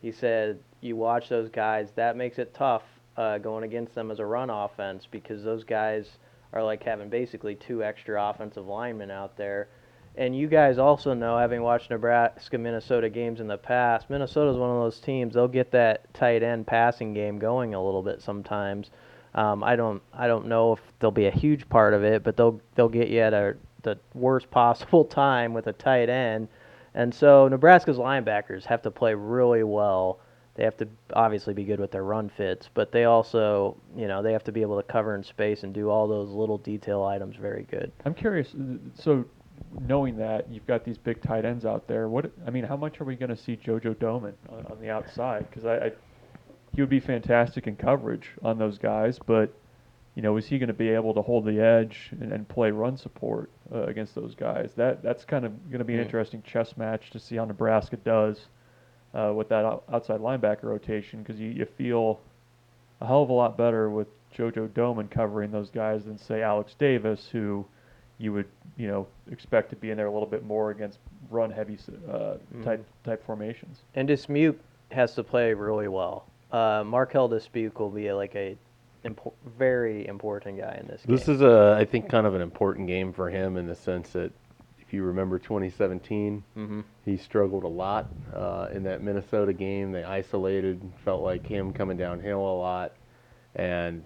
He 0.00 0.12
said, 0.12 0.60
"You 0.80 0.94
watch 0.94 1.28
those 1.28 1.50
guys. 1.50 1.90
That 1.96 2.16
makes 2.16 2.38
it 2.38 2.54
tough 2.54 2.84
uh, 3.16 3.38
going 3.38 3.64
against 3.64 3.96
them 3.96 4.12
as 4.12 4.20
a 4.20 4.24
run 4.24 4.48
offense 4.48 5.08
because 5.10 5.42
those 5.42 5.64
guys 5.64 6.18
are 6.52 6.62
like 6.62 6.84
having 6.84 7.08
basically 7.08 7.56
two 7.56 7.82
extra 7.82 8.30
offensive 8.30 8.68
linemen 8.68 9.10
out 9.10 9.36
there." 9.36 9.66
And 10.16 10.36
you 10.36 10.46
guys 10.46 10.78
also 10.78 11.14
know, 11.14 11.36
having 11.36 11.62
watched 11.62 11.90
Nebraska 11.90 12.58
Minnesota 12.58 13.08
games 13.08 13.40
in 13.40 13.48
the 13.48 13.58
past, 13.58 14.08
Minnesota's 14.08 14.56
one 14.56 14.70
of 14.70 14.76
those 14.76 15.00
teams. 15.00 15.34
They'll 15.34 15.48
get 15.48 15.72
that 15.72 16.14
tight 16.14 16.44
end 16.44 16.68
passing 16.68 17.12
game 17.12 17.40
going 17.40 17.74
a 17.74 17.84
little 17.84 18.02
bit 18.02 18.22
sometimes. 18.22 18.92
Um, 19.34 19.62
I 19.62 19.76
don't 19.76 20.02
I 20.12 20.26
don't 20.26 20.46
know 20.46 20.72
if 20.72 20.80
they'll 20.98 21.10
be 21.10 21.26
a 21.26 21.30
huge 21.30 21.68
part 21.68 21.94
of 21.94 22.02
it, 22.04 22.24
but 22.24 22.36
they'll 22.36 22.60
they'll 22.74 22.88
get 22.88 23.08
you 23.08 23.20
at 23.20 23.32
a 23.34 23.56
the 23.82 23.98
worst 24.14 24.50
possible 24.50 25.04
time 25.04 25.52
with 25.54 25.66
a 25.66 25.72
tight 25.72 26.08
end. 26.08 26.48
And 26.94 27.14
so 27.14 27.46
Nebraska's 27.46 27.98
linebackers 27.98 28.64
have 28.64 28.82
to 28.82 28.90
play 28.90 29.14
really 29.14 29.62
well. 29.62 30.18
They 30.56 30.64
have 30.64 30.76
to 30.78 30.88
obviously 31.14 31.54
be 31.54 31.64
good 31.64 31.78
with 31.78 31.92
their 31.92 32.02
run 32.02 32.28
fits, 32.28 32.68
but 32.74 32.90
they 32.90 33.04
also, 33.04 33.76
you 33.96 34.08
know, 34.08 34.20
they 34.22 34.32
have 34.32 34.42
to 34.44 34.52
be 34.52 34.62
able 34.62 34.76
to 34.76 34.82
cover 34.82 35.14
in 35.14 35.22
space 35.22 35.62
and 35.62 35.72
do 35.72 35.88
all 35.88 36.08
those 36.08 36.30
little 36.30 36.58
detail 36.58 37.04
items 37.04 37.36
very 37.36 37.62
good. 37.70 37.92
I'm 38.04 38.14
curious. 38.14 38.54
uh, 38.54 38.76
So, 38.94 39.24
knowing 39.86 40.16
that 40.16 40.50
you've 40.50 40.66
got 40.66 40.84
these 40.84 40.98
big 40.98 41.22
tight 41.22 41.44
ends 41.44 41.64
out 41.64 41.86
there, 41.86 42.08
what 42.08 42.30
I 42.46 42.50
mean, 42.50 42.64
how 42.64 42.76
much 42.76 43.00
are 43.00 43.04
we 43.04 43.14
going 43.14 43.30
to 43.30 43.36
see 43.36 43.56
JoJo 43.56 43.94
Domann 43.94 44.34
on, 44.48 44.66
on 44.66 44.78
the 44.80 44.90
outside? 44.90 45.48
Because 45.48 45.64
I, 45.64 45.76
I, 45.76 45.92
he 46.74 46.80
would 46.80 46.90
be 46.90 47.00
fantastic 47.00 47.66
in 47.66 47.76
coverage 47.76 48.28
on 48.42 48.58
those 48.58 48.78
guys, 48.78 49.18
but 49.18 49.52
you 50.16 50.22
know, 50.22 50.36
is 50.36 50.46
he 50.46 50.58
going 50.58 50.68
to 50.68 50.74
be 50.74 50.88
able 50.88 51.14
to 51.14 51.22
hold 51.22 51.44
the 51.44 51.60
edge 51.60 52.10
and, 52.20 52.32
and 52.32 52.48
play 52.48 52.70
run 52.72 52.96
support 52.96 53.48
uh, 53.72 53.84
against 53.84 54.14
those 54.14 54.34
guys? 54.34 54.72
That 54.76 55.02
that's 55.02 55.24
kind 55.24 55.44
of 55.44 55.70
going 55.70 55.78
to 55.78 55.84
be 55.84 55.94
an 55.94 56.00
Hmm. 56.00 56.06
interesting 56.06 56.42
chess 56.42 56.76
match 56.76 57.10
to 57.10 57.18
see 57.20 57.36
how 57.36 57.44
Nebraska 57.44 57.96
does 57.96 58.46
uh, 59.14 59.32
with 59.34 59.48
that 59.50 59.64
outside 59.64 60.20
linebacker 60.20 60.64
rotation 60.64 61.22
because 61.22 61.40
you, 61.40 61.50
you 61.50 61.64
feel 61.64 62.20
a 63.00 63.06
hell 63.06 63.22
of 63.22 63.30
a 63.30 63.32
lot 63.32 63.56
better 63.56 63.88
with 63.88 64.08
JoJo 64.36 64.68
Domann 64.70 65.10
covering 65.10 65.50
those 65.50 65.70
guys 65.70 66.04
than 66.04 66.18
say 66.18 66.42
Alex 66.42 66.74
Davis, 66.78 67.28
who 67.30 67.64
you 68.18 68.32
would 68.32 68.46
you 68.76 68.86
know 68.88 69.06
expect 69.30 69.70
to 69.70 69.76
be 69.76 69.90
in 69.90 69.96
there 69.96 70.06
a 70.06 70.12
little 70.12 70.28
bit 70.28 70.44
more 70.44 70.70
against 70.70 70.98
run 71.30 71.50
heavy 71.50 71.78
uh, 72.10 72.34
type 72.64 72.84
type 73.04 73.24
formations. 73.24 73.78
And 73.94 74.08
Dismuke 74.08 74.56
has 74.90 75.14
to 75.14 75.22
play 75.24 75.54
really 75.54 75.88
well. 75.88 76.26
Uh, 76.52 76.82
Marquel 76.84 77.28
Dismuke 77.28 77.78
will 77.78 77.90
be 77.90 78.12
like 78.12 78.34
a 78.34 78.56
impo- 79.04 79.32
very 79.58 80.06
important 80.06 80.58
guy 80.58 80.78
in 80.80 80.86
this 80.88 81.02
game. 81.06 81.16
This 81.16 81.28
is 81.28 81.40
a, 81.42 81.76
I 81.78 81.84
think, 81.84 82.08
kind 82.08 82.26
of 82.26 82.34
an 82.34 82.40
important 82.42 82.86
game 82.88 83.12
for 83.12 83.30
him 83.30 83.56
in 83.56 83.66
the 83.66 83.74
sense 83.74 84.10
that 84.10 84.32
if 84.80 84.92
you 84.92 85.04
remember 85.04 85.38
2017, 85.38 86.42
Mhm. 86.56 86.84
he 87.04 87.16
struggled 87.16 87.62
a 87.64 87.68
lot 87.68 88.08
uh, 88.34 88.68
in 88.72 88.82
that 88.82 89.02
Minnesota 89.02 89.52
game. 89.52 89.92
They 89.92 90.02
isolated, 90.02 90.82
felt 91.04 91.22
like 91.22 91.46
him 91.46 91.72
coming 91.72 91.96
downhill 91.96 92.40
a 92.40 92.56
lot, 92.58 92.92
and 93.54 94.04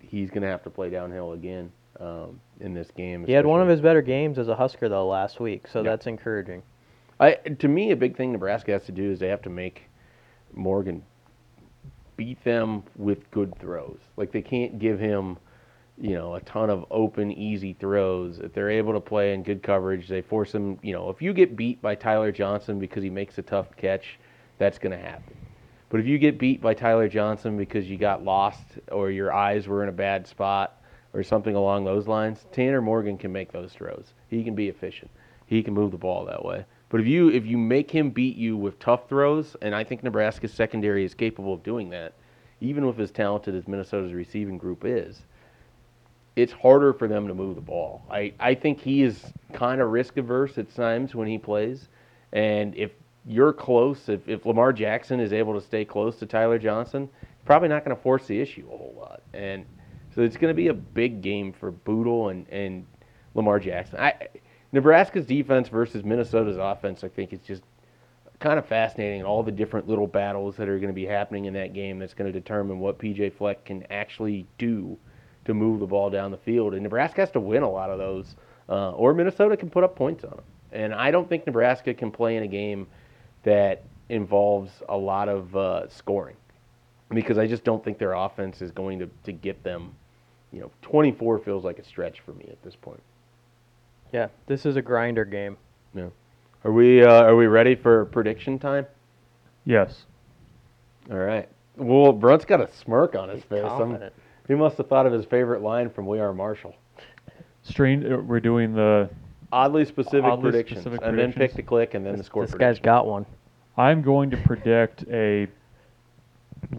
he's 0.00 0.28
going 0.30 0.42
to 0.42 0.48
have 0.48 0.62
to 0.64 0.70
play 0.70 0.90
downhill 0.90 1.32
again 1.32 1.72
um, 2.00 2.40
in 2.60 2.74
this 2.74 2.90
game. 2.90 3.24
He 3.24 3.32
had 3.32 3.46
one 3.46 3.62
of 3.62 3.68
his 3.68 3.80
better 3.80 4.02
games 4.02 4.38
as 4.38 4.48
a 4.48 4.54
Husker 4.56 4.88
though 4.90 5.06
last 5.06 5.40
week, 5.40 5.66
so 5.68 5.80
Yeah. 5.80 5.90
that's 5.90 6.06
encouraging. 6.06 6.62
I, 7.20 7.34
to 7.34 7.68
me, 7.68 7.92
a 7.92 7.96
big 7.96 8.16
thing 8.16 8.32
Nebraska 8.32 8.72
has 8.72 8.84
to 8.86 8.92
do 8.92 9.10
is 9.12 9.20
they 9.20 9.28
have 9.28 9.42
to 9.42 9.50
make 9.50 9.88
Morgan 10.52 11.02
beat 12.22 12.44
them 12.44 12.84
with 12.96 13.28
good 13.32 13.52
throws. 13.58 13.98
Like 14.16 14.30
they 14.30 14.42
can't 14.42 14.78
give 14.78 15.00
him, 15.00 15.36
you 16.00 16.14
know, 16.14 16.36
a 16.36 16.40
ton 16.42 16.70
of 16.70 16.84
open, 16.88 17.32
easy 17.32 17.72
throws. 17.72 18.38
If 18.38 18.52
they're 18.52 18.70
able 18.70 18.92
to 18.92 19.00
play 19.00 19.34
in 19.34 19.42
good 19.42 19.60
coverage, 19.60 20.06
they 20.06 20.22
force 20.22 20.54
him. 20.54 20.78
You 20.82 20.92
know, 20.92 21.10
if 21.10 21.20
you 21.20 21.32
get 21.32 21.56
beat 21.56 21.82
by 21.82 21.96
Tyler 21.96 22.30
Johnson 22.30 22.78
because 22.78 23.02
he 23.02 23.10
makes 23.10 23.38
a 23.38 23.42
tough 23.42 23.76
catch, 23.76 24.20
that's 24.58 24.78
going 24.78 24.96
to 24.96 25.04
happen. 25.04 25.34
But 25.88 25.98
if 25.98 26.06
you 26.06 26.16
get 26.16 26.38
beat 26.38 26.62
by 26.62 26.74
Tyler 26.74 27.08
Johnson 27.08 27.56
because 27.56 27.90
you 27.90 27.98
got 27.98 28.22
lost 28.22 28.64
or 28.92 29.10
your 29.10 29.32
eyes 29.32 29.66
were 29.66 29.82
in 29.82 29.88
a 29.88 29.92
bad 29.92 30.24
spot 30.28 30.80
or 31.14 31.24
something 31.24 31.56
along 31.56 31.84
those 31.84 32.06
lines, 32.06 32.46
Tanner 32.52 32.80
Morgan 32.80 33.18
can 33.18 33.32
make 33.32 33.50
those 33.50 33.72
throws. 33.72 34.14
He 34.28 34.44
can 34.44 34.54
be 34.54 34.68
efficient. 34.68 35.10
He 35.46 35.60
can 35.60 35.74
move 35.74 35.90
the 35.90 35.98
ball 35.98 36.24
that 36.26 36.44
way. 36.44 36.64
But 36.92 37.00
if 37.00 37.06
you 37.06 37.30
if 37.30 37.46
you 37.46 37.56
make 37.56 37.90
him 37.90 38.10
beat 38.10 38.36
you 38.36 38.54
with 38.54 38.78
tough 38.78 39.08
throws, 39.08 39.56
and 39.62 39.74
I 39.74 39.82
think 39.82 40.02
Nebraska's 40.02 40.52
secondary 40.52 41.06
is 41.06 41.14
capable 41.14 41.54
of 41.54 41.62
doing 41.62 41.88
that, 41.88 42.12
even 42.60 42.86
with 42.86 43.00
as 43.00 43.10
talented 43.10 43.54
as 43.54 43.66
Minnesota's 43.66 44.12
receiving 44.12 44.58
group 44.58 44.84
is, 44.84 45.22
it's 46.36 46.52
harder 46.52 46.92
for 46.92 47.08
them 47.08 47.26
to 47.28 47.34
move 47.34 47.54
the 47.54 47.62
ball. 47.62 48.02
I, 48.10 48.34
I 48.38 48.54
think 48.54 48.78
he 48.78 49.02
is 49.02 49.32
kind 49.54 49.80
of 49.80 49.88
risk 49.88 50.18
averse 50.18 50.58
at 50.58 50.74
times 50.74 51.14
when 51.14 51.26
he 51.26 51.38
plays. 51.38 51.88
And 52.34 52.74
if 52.76 52.90
you're 53.24 53.54
close, 53.54 54.10
if, 54.10 54.28
if 54.28 54.44
Lamar 54.44 54.74
Jackson 54.74 55.18
is 55.18 55.32
able 55.32 55.54
to 55.54 55.62
stay 55.62 55.86
close 55.86 56.18
to 56.18 56.26
Tyler 56.26 56.58
Johnson, 56.58 57.08
probably 57.46 57.68
not 57.68 57.86
going 57.86 57.96
to 57.96 58.02
force 58.02 58.26
the 58.26 58.38
issue 58.38 58.66
a 58.70 58.76
whole 58.76 58.94
lot. 58.98 59.22
And 59.32 59.64
so 60.14 60.20
it's 60.20 60.36
going 60.36 60.50
to 60.50 60.54
be 60.54 60.68
a 60.68 60.74
big 60.74 61.22
game 61.22 61.54
for 61.54 61.70
Bootle 61.70 62.28
and, 62.28 62.46
and 62.50 62.86
Lamar 63.34 63.60
Jackson. 63.60 63.98
I, 63.98 64.28
Nebraska's 64.72 65.26
defense 65.26 65.68
versus 65.68 66.02
Minnesota's 66.02 66.56
offense, 66.56 67.04
I 67.04 67.08
think, 67.08 67.32
is 67.32 67.40
just 67.40 67.62
kind 68.40 68.58
of 68.58 68.66
fascinating. 68.66 69.22
All 69.22 69.42
the 69.42 69.52
different 69.52 69.88
little 69.88 70.06
battles 70.06 70.56
that 70.56 70.68
are 70.68 70.78
going 70.78 70.88
to 70.88 70.94
be 70.94 71.06
happening 71.06 71.44
in 71.44 71.54
that 71.54 71.74
game 71.74 71.98
that's 71.98 72.14
going 72.14 72.32
to 72.32 72.38
determine 72.38 72.80
what 72.80 72.98
PJ 72.98 73.34
Fleck 73.34 73.64
can 73.64 73.84
actually 73.90 74.46
do 74.58 74.98
to 75.44 75.54
move 75.54 75.80
the 75.80 75.86
ball 75.86 76.10
down 76.10 76.30
the 76.30 76.38
field. 76.38 76.74
And 76.74 76.82
Nebraska 76.82 77.20
has 77.20 77.30
to 77.32 77.40
win 77.40 77.62
a 77.62 77.70
lot 77.70 77.90
of 77.90 77.98
those, 77.98 78.36
uh, 78.68 78.92
or 78.92 79.12
Minnesota 79.12 79.56
can 79.56 79.70
put 79.70 79.84
up 79.84 79.94
points 79.94 80.24
on 80.24 80.30
them. 80.30 80.44
And 80.72 80.94
I 80.94 81.10
don't 81.10 81.28
think 81.28 81.46
Nebraska 81.46 81.92
can 81.92 82.10
play 82.10 82.36
in 82.36 82.42
a 82.42 82.48
game 82.48 82.86
that 83.42 83.84
involves 84.08 84.70
a 84.88 84.96
lot 84.96 85.28
of 85.28 85.54
uh, 85.54 85.88
scoring 85.88 86.36
because 87.10 87.38
I 87.38 87.46
just 87.46 87.64
don't 87.64 87.84
think 87.84 87.98
their 87.98 88.14
offense 88.14 88.62
is 88.62 88.70
going 88.70 88.98
to, 89.00 89.10
to 89.24 89.32
get 89.32 89.62
them. 89.62 89.94
You 90.50 90.60
know, 90.60 90.70
24 90.82 91.40
feels 91.40 91.64
like 91.64 91.78
a 91.78 91.84
stretch 91.84 92.20
for 92.20 92.32
me 92.32 92.46
at 92.50 92.62
this 92.62 92.76
point. 92.76 93.02
Yeah, 94.12 94.28
this 94.46 94.66
is 94.66 94.76
a 94.76 94.82
grinder 94.82 95.24
game. 95.24 95.56
Yeah. 95.94 96.08
Are 96.64 96.72
we 96.72 97.02
uh, 97.02 97.22
are 97.24 97.36
we 97.36 97.46
ready 97.46 97.74
for 97.74 98.04
prediction 98.06 98.58
time? 98.58 98.86
Yes. 99.64 100.04
All 101.10 101.16
right. 101.18 101.48
Well, 101.76 102.12
Brunt's 102.12 102.44
got 102.44 102.60
a 102.60 102.70
smirk 102.72 103.14
on 103.14 103.28
his 103.28 103.42
face. 103.44 103.62
I'm- 103.64 103.78
confident. 103.78 104.12
he 104.46 104.54
must 104.54 104.76
have 104.76 104.88
thought 104.88 105.06
of 105.06 105.12
his 105.12 105.24
favorite 105.24 105.62
line 105.62 105.88
from 105.90 106.06
We 106.06 106.20
Are 106.20 106.32
Marshall. 106.32 106.74
Strange. 107.62 108.04
uh, 108.04 108.18
We're 108.18 108.40
doing 108.40 108.74
the. 108.74 109.08
Oddly 109.50 109.84
specific 109.84 110.24
Oddly 110.24 110.50
predictions, 110.50 110.80
specific 110.80 111.00
and 111.06 111.18
then 111.18 111.28
pick 111.28 111.34
predictions. 111.36 111.56
the 111.56 111.62
click, 111.62 111.94
and 111.94 112.06
then 112.06 112.16
the 112.16 112.24
score. 112.24 112.44
this 112.44 112.52
guy's 112.52 112.58
prediction. 112.78 112.84
got 112.84 113.06
one. 113.06 113.26
I'm 113.76 114.00
going 114.02 114.30
to 114.30 114.36
predict 114.38 115.04
a 115.10 115.46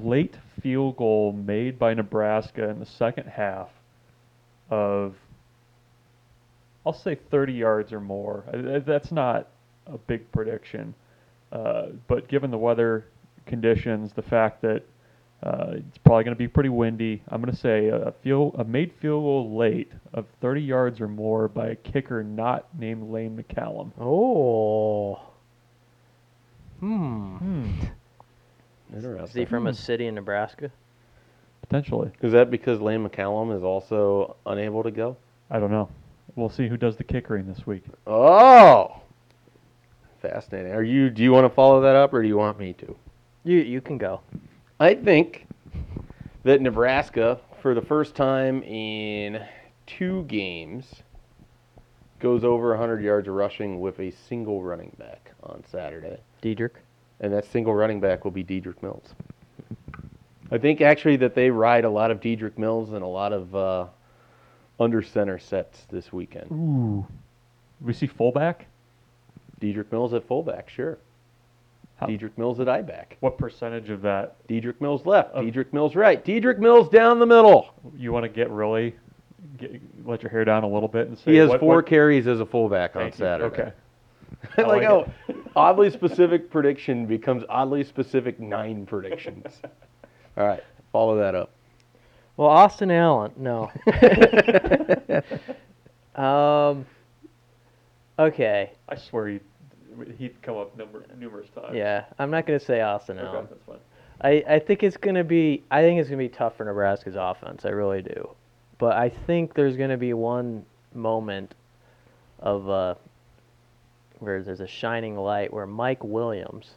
late 0.02 0.36
field 0.62 0.96
goal 0.98 1.34
made 1.34 1.78
by 1.78 1.94
Nebraska 1.94 2.70
in 2.70 2.80
the 2.80 2.86
second 2.86 3.28
half 3.28 3.70
of, 4.72 5.16
I'll 6.86 6.94
say 6.94 7.16
30 7.16 7.54
yards 7.54 7.94
or 7.94 8.00
more. 8.02 8.44
That's 8.86 9.12
not 9.12 9.48
a 9.88 9.98
big 9.98 10.30
prediction, 10.32 10.94
uh, 11.52 11.88
but 12.08 12.28
given 12.28 12.52
the 12.52 12.58
weather 12.58 13.06
conditions, 13.46 14.14
the 14.14 14.22
fact 14.22 14.62
that 14.62 14.84
uh, 15.44 15.74
it's 15.76 15.98
probably 15.98 16.24
going 16.24 16.36
to 16.36 16.40
be 16.40 16.48
pretty 16.48 16.70
windy, 16.70 17.22
I'm 17.28 17.42
going 17.42 17.54
to 17.54 17.60
say 17.60 17.88
a 17.90 18.14
field, 18.24 18.56
a 18.58 18.64
made 18.64 18.94
field 18.94 19.24
goal 19.24 19.56
late 19.58 19.92
of 20.14 20.26
30 20.42 20.62
yards 20.62 21.02
or 21.02 21.08
more 21.08 21.50
by 21.50 21.68
a 21.68 21.76
kicker 21.76 22.24
not 22.24 22.68
named 22.78 23.12
Lane 23.12 23.38
McCallum. 23.38 23.92
Oh. 24.00 25.20
Hmm. 26.80 27.38
Hmm. 27.38 27.66
Is 28.96 29.04
he 29.04 29.10
Interesting. 29.10 29.46
from 29.48 29.68
a 29.68 29.74
city 29.74 30.08
in 30.08 30.16
Nebraska? 30.16 30.72
Potentially. 31.62 32.12
Is 32.22 32.32
that 32.34 32.52
because 32.52 32.80
Lane 32.80 33.08
McCallum 33.08 33.56
is 33.56 33.64
also 33.64 34.36
unable 34.46 34.84
to 34.84 34.92
go? 34.92 35.18
I 35.50 35.60
don't 35.60 35.72
know. 35.72 35.90
We'll 36.36 36.50
see 36.50 36.68
who 36.68 36.78
does 36.78 36.98
the 36.98 37.04
kickering 37.04 37.46
this 37.54 37.66
week. 37.68 37.84
Oh, 38.08 39.02
fascinating. 40.22 40.72
Are 40.74 40.84
you? 40.84 41.10
Do 41.10 41.22
you 41.22 41.32
want 41.32 41.46
to 41.46 41.54
follow 41.54 41.82
that 41.82 41.96
up, 41.96 42.14
or 42.14 42.22
do 42.22 42.28
you 42.28 42.38
want 42.38 42.58
me 42.60 42.74
to? 42.74 42.96
You 43.44 43.58
you 43.60 43.82
can 43.82 43.98
go. 43.98 44.22
I 44.80 44.96
think 44.96 45.48
that 46.44 46.62
Nebraska, 46.62 47.40
for 47.62 47.74
the 47.74 47.82
first 47.82 48.16
time 48.16 48.64
in 48.64 49.46
two 49.86 50.24
games, 50.24 50.86
goes 52.20 52.44
over 52.44 52.70
100 52.70 53.04
yards 53.04 53.28
rushing 53.28 53.80
with 53.80 54.00
a 54.00 54.12
single 54.12 54.64
running 54.64 54.96
back 54.98 55.32
on 55.44 55.64
Saturday. 55.70 56.18
Dedrick. 56.42 56.76
and 57.20 57.32
that 57.32 57.46
single 57.46 57.74
running 57.76 58.00
back 58.00 58.24
will 58.24 58.32
be 58.32 58.44
Dedrick 58.44 58.82
Mills. 58.82 59.14
I 60.52 60.58
think 60.58 60.82
actually 60.82 61.16
that 61.18 61.36
they 61.36 61.50
ride 61.50 61.86
a 61.86 61.90
lot 61.90 62.12
of 62.12 62.20
Dedrick 62.20 62.58
Mills 62.58 62.92
and 62.92 63.04
a 63.04 63.08
lot 63.08 63.34
of 63.34 63.56
uh, 63.56 63.86
under 64.80 65.02
center 65.02 65.40
sets 65.40 65.86
this 65.92 66.12
weekend. 66.12 66.52
Ooh. 66.52 67.06
We 67.82 67.94
see 67.94 68.08
fullback? 68.08 68.68
Dedrick 69.62 69.92
Mills 69.92 70.14
at 70.14 70.26
fullback, 70.28 70.70
sure. 70.70 70.98
How- 71.96 72.08
Dedrick 72.08 72.38
Mills 72.38 72.60
at 72.60 72.68
I 72.68 72.82
back. 72.82 73.18
What 73.20 73.38
percentage 73.38 73.90
of 73.90 74.02
that 74.02 74.36
Dedrick 74.48 74.82
Mills 74.82 75.06
left. 75.06 75.32
Of- 75.34 75.46
Dedrick 75.46 75.72
Mills 75.74 75.96
right. 75.96 76.24
Dedrick 76.24 76.58
Mills 76.60 76.90
down 76.90 77.20
the 77.20 77.26
middle. 77.26 77.74
you 77.96 78.12
want 78.12 78.24
to 78.24 78.30
get 78.30 78.50
really 78.50 78.96
get, 79.58 79.80
let 80.06 80.22
your 80.24 80.32
hair 80.32 80.44
down 80.46 80.64
a 80.64 80.68
little 80.68 80.88
bit 80.90 81.08
and 81.08 81.18
say 81.18 81.32
He 81.32 81.38
has 81.38 81.50
what, 81.50 81.60
four 81.60 81.76
what- 81.78 81.86
carries 81.86 82.28
as 82.28 82.40
a 82.40 82.46
fullback 82.46 82.96
on. 82.96 83.12
Saturday. 83.12 83.46
Okay. 83.62 83.72
Like 84.58 84.68
like 84.68 84.84
oh, 84.84 85.10
how 85.28 85.34
oddly 85.56 85.90
specific 85.90 86.52
prediction 86.52 87.06
becomes 87.06 87.44
oddly 87.48 87.84
specific 87.86 88.42
nine 88.42 88.86
predictions. 88.86 89.62
All 90.38 90.46
right, 90.46 90.62
follow 90.92 91.16
that 91.18 91.34
up. 91.34 91.52
Well, 92.36 92.50
Austin 92.50 92.92
Allen, 92.92 93.32
no. 93.38 93.72
um. 96.16 96.86
Okay. 98.18 98.72
I 98.90 98.96
swear 98.96 99.28
he 99.28 99.40
he'd 100.18 100.42
come 100.42 100.58
up 100.58 100.76
number 100.78 101.06
numerous 101.18 101.50
times. 101.50 101.76
Yeah, 101.76 102.06
I'm 102.20 102.32
not 102.32 102.46
gonna 102.46 102.60
say 102.60 102.82
Austin 102.82 103.20
Okay, 103.20 103.28
Allen. 103.28 103.48
that's 103.50 103.64
fine. 103.66 103.78
I, 104.22 104.44
I 104.56 104.60
think 104.60 104.84
it's 104.84 104.98
gonna 104.98 105.24
be 105.24 105.64
I 105.70 105.82
think 105.82 106.00
it's 106.00 106.10
gonna 106.10 106.18
be 106.18 106.30
tough 106.30 106.58
for 106.58 106.66
Nebraska's 106.66 107.16
offense. 107.18 107.66
I 107.66 107.70
really 107.70 108.02
do, 108.02 108.30
but 108.78 108.96
I 108.96 109.10
think 109.10 109.54
there's 109.54 109.76
gonna 109.76 109.98
be 109.98 110.14
one 110.14 110.66
moment 110.94 111.54
of 112.40 112.70
uh, 112.70 112.96
where 114.20 114.42
there's 114.42 114.60
a 114.60 114.68
shining 114.68 115.16
light 115.18 115.54
where 115.54 115.68
Mike 115.68 116.04
Williams. 116.04 116.72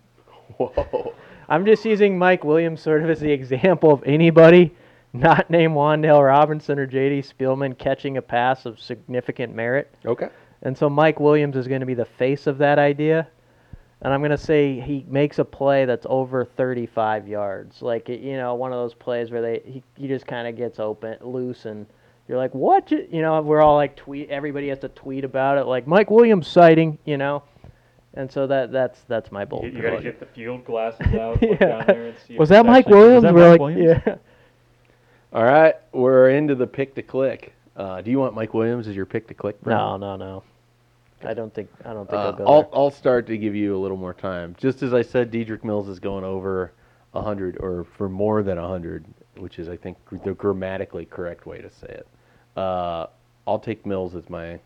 Whoa. 0.56 1.14
I'm 1.48 1.64
just 1.64 1.84
using 1.84 2.18
Mike 2.18 2.44
Williams 2.44 2.80
sort 2.80 3.02
of 3.02 3.10
as 3.10 3.20
the 3.20 3.30
example 3.30 3.92
of 3.92 4.02
anybody 4.04 4.74
not 5.12 5.50
named 5.50 5.74
Wan'Dale 5.74 6.24
Robinson 6.24 6.78
or 6.78 6.86
J.D. 6.86 7.22
Spielman 7.22 7.76
catching 7.76 8.16
a 8.16 8.22
pass 8.22 8.66
of 8.66 8.80
significant 8.80 9.54
merit. 9.54 9.92
Okay. 10.06 10.28
And 10.62 10.76
so 10.76 10.90
Mike 10.90 11.20
Williams 11.20 11.56
is 11.56 11.66
going 11.66 11.80
to 11.80 11.86
be 11.86 11.94
the 11.94 12.04
face 12.04 12.46
of 12.46 12.58
that 12.58 12.78
idea. 12.78 13.26
And 14.02 14.14
I'm 14.14 14.20
going 14.20 14.30
to 14.30 14.38
say 14.38 14.80
he 14.80 15.04
makes 15.08 15.38
a 15.38 15.44
play 15.44 15.84
that's 15.84 16.06
over 16.08 16.44
35 16.44 17.28
yards. 17.28 17.82
Like, 17.82 18.08
you 18.08 18.36
know, 18.36 18.54
one 18.54 18.72
of 18.72 18.78
those 18.78 18.94
plays 18.94 19.30
where 19.30 19.42
they 19.42 19.62
he, 19.64 19.82
he 19.96 20.08
just 20.08 20.26
kind 20.26 20.48
of 20.48 20.56
gets 20.56 20.78
open, 20.78 21.16
loose, 21.20 21.66
and 21.66 21.86
you're 22.26 22.38
like, 22.38 22.54
what? 22.54 22.90
You 22.90 23.20
know, 23.20 23.40
we're 23.42 23.60
all 23.60 23.76
like, 23.76 23.96
tweet, 23.96 24.30
everybody 24.30 24.68
has 24.68 24.78
to 24.80 24.88
tweet 24.88 25.24
about 25.24 25.58
it, 25.58 25.64
like, 25.64 25.86
Mike 25.86 26.10
Williams 26.10 26.46
sighting, 26.46 26.98
you 27.04 27.18
know? 27.18 27.42
And 28.14 28.30
so 28.30 28.46
that 28.48 28.72
that's 28.72 29.02
that's 29.06 29.30
my 29.30 29.44
bold 29.44 29.64
You, 29.64 29.70
you 29.70 29.82
got 29.82 29.96
to 29.96 30.02
get 30.02 30.18
the 30.18 30.26
field 30.26 30.64
glasses 30.64 31.14
out, 31.14 31.40
look 31.40 31.58
down 31.60 31.84
there, 31.86 32.06
and 32.06 32.18
see. 32.26 32.36
Was 32.36 32.48
that 32.48 32.66
Mike 32.66 32.88
Williams? 32.88 33.22
Was 33.22 33.22
that 33.22 33.34
We're 33.34 33.50
Mike 33.50 33.60
like, 33.60 33.76
Williams? 33.76 34.02
yeah. 34.06 34.16
All 35.32 35.44
right, 35.44 35.76
we're 35.92 36.30
into 36.30 36.54
the 36.54 36.66
pick 36.66 36.94
to 36.96 37.02
click. 37.02 37.54
Uh, 37.76 38.00
do 38.00 38.10
you 38.10 38.18
want 38.18 38.34
Mike 38.34 38.52
Williams 38.52 38.88
as 38.88 38.96
your 38.96 39.06
pick 39.06 39.28
to 39.28 39.34
click? 39.34 39.64
No, 39.64 39.96
no, 39.96 40.16
no. 40.16 40.42
I 41.22 41.34
don't 41.34 41.54
think 41.54 41.68
I 41.84 41.92
don't 41.92 42.08
think 42.08 42.18
Uh, 42.18 42.24
I'll 42.26 42.32
go 42.32 42.44
I'll, 42.46 42.62
there. 42.62 42.70
I'll 42.74 42.90
start 42.90 43.26
to 43.28 43.38
give 43.38 43.54
you 43.54 43.76
a 43.76 43.78
little 43.78 43.96
more 43.96 44.14
time. 44.14 44.56
Just 44.58 44.82
as 44.82 44.92
I 44.92 45.02
said, 45.02 45.30
Dedrick 45.30 45.62
Mills 45.62 45.88
is 45.88 46.00
going 46.00 46.24
over 46.24 46.72
100 47.12 47.58
or 47.60 47.84
for 47.96 48.08
more 48.08 48.42
than 48.42 48.58
100, 48.58 49.04
which 49.36 49.58
is, 49.58 49.68
I 49.68 49.76
think, 49.76 49.98
the 50.24 50.32
grammatically 50.32 51.04
correct 51.04 51.46
way 51.46 51.60
to 51.60 51.70
say 51.70 51.88
it. 51.88 52.06
Uh, 52.56 53.06
I'll 53.46 53.58
take 53.58 53.86
Mills 53.86 54.14
as 54.14 54.28
my 54.28 54.58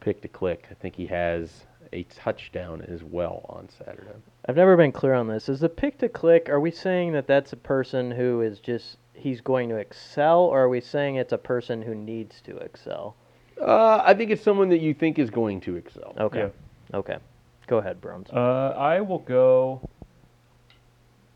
pick 0.00 0.20
to 0.22 0.28
click. 0.28 0.66
I 0.70 0.74
think 0.74 0.94
he 0.94 1.06
has 1.06 1.64
a 1.92 2.04
touchdown 2.04 2.82
as 2.82 3.02
well 3.02 3.46
on 3.48 3.68
Saturday. 3.70 4.12
I've 4.46 4.56
never 4.56 4.76
been 4.76 4.92
clear 4.92 5.14
on 5.14 5.26
this. 5.26 5.48
Is 5.48 5.60
the 5.60 5.68
pick 5.68 5.98
to 5.98 6.08
click? 6.08 6.48
Are 6.48 6.60
we 6.60 6.70
saying 6.70 7.12
that 7.12 7.26
that's 7.26 7.52
a 7.52 7.56
person 7.56 8.10
who 8.10 8.42
is 8.42 8.60
just 8.60 8.98
he's 9.18 9.40
going 9.40 9.68
to 9.68 9.76
excel, 9.76 10.40
or 10.40 10.62
are 10.62 10.68
we 10.68 10.80
saying 10.80 11.16
it's 11.16 11.32
a 11.32 11.38
person 11.38 11.82
who 11.82 11.94
needs 11.94 12.40
to 12.42 12.56
excel? 12.58 13.16
Uh, 13.60 14.02
I 14.04 14.14
think 14.14 14.30
it's 14.30 14.42
someone 14.42 14.68
that 14.70 14.80
you 14.80 14.94
think 14.94 15.18
is 15.18 15.30
going 15.30 15.60
to 15.62 15.76
excel. 15.76 16.14
Okay. 16.18 16.50
Okay. 16.94 17.18
Go 17.66 17.78
ahead, 17.78 18.00
Bruns. 18.00 18.28
Uh, 18.30 18.74
I 18.76 19.00
will 19.00 19.18
go. 19.18 19.80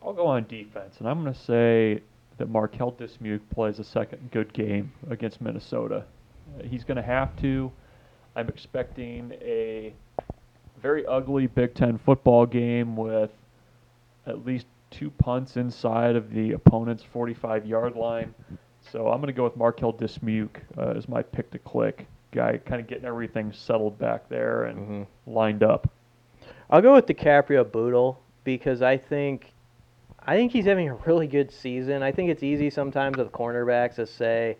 I'll 0.02 0.12
go 0.12 0.26
on 0.26 0.46
defense, 0.48 0.96
and 0.98 1.08
I'm 1.08 1.22
going 1.22 1.34
to 1.34 1.40
say 1.40 2.02
that 2.38 2.48
Marquel 2.48 2.92
Dismuke 2.92 3.40
plays 3.50 3.78
a 3.78 3.84
second 3.84 4.30
good 4.30 4.52
game 4.52 4.92
against 5.10 5.40
Minnesota. 5.40 6.04
Uh, 6.58 6.64
he's 6.64 6.84
going 6.84 6.96
to 6.96 7.02
have 7.02 7.36
to. 7.40 7.70
I'm 8.34 8.48
expecting 8.48 9.32
a 9.42 9.92
very 10.80 11.06
ugly 11.06 11.46
Big 11.46 11.74
Ten 11.74 11.98
football 11.98 12.46
game 12.46 12.96
with 12.96 13.30
at 14.26 14.44
least 14.44 14.66
two 14.92 15.10
punts 15.10 15.56
inside 15.56 16.14
of 16.14 16.30
the 16.32 16.52
opponent's 16.52 17.02
45 17.02 17.66
yard 17.66 17.96
line. 17.96 18.32
So 18.80 19.08
I'm 19.08 19.16
going 19.20 19.26
to 19.28 19.32
go 19.32 19.44
with 19.44 19.56
Marquel 19.56 19.92
Dismuke 19.94 20.58
uh, 20.78 20.92
as 20.96 21.08
my 21.08 21.22
pick 21.22 21.50
to 21.52 21.58
click 21.58 22.06
guy, 22.32 22.58
kind 22.58 22.80
of 22.80 22.86
getting 22.86 23.04
everything 23.04 23.52
settled 23.52 23.98
back 23.98 24.28
there 24.28 24.64
and 24.64 24.78
Mhm. 24.78 25.06
lined 25.26 25.62
up. 25.62 25.88
I'll 26.70 26.80
go 26.80 26.94
with 26.94 27.06
DiCaprio 27.06 27.70
Bootle 27.70 28.20
because 28.44 28.82
I 28.82 28.96
think 28.96 29.52
I 30.24 30.36
think 30.36 30.52
he's 30.52 30.66
having 30.66 30.88
a 30.88 30.94
really 30.94 31.26
good 31.26 31.50
season. 31.50 32.02
I 32.04 32.12
think 32.12 32.30
it's 32.30 32.44
easy 32.44 32.70
sometimes 32.70 33.18
with 33.18 33.32
cornerbacks 33.32 33.96
to 33.96 34.06
say, 34.06 34.56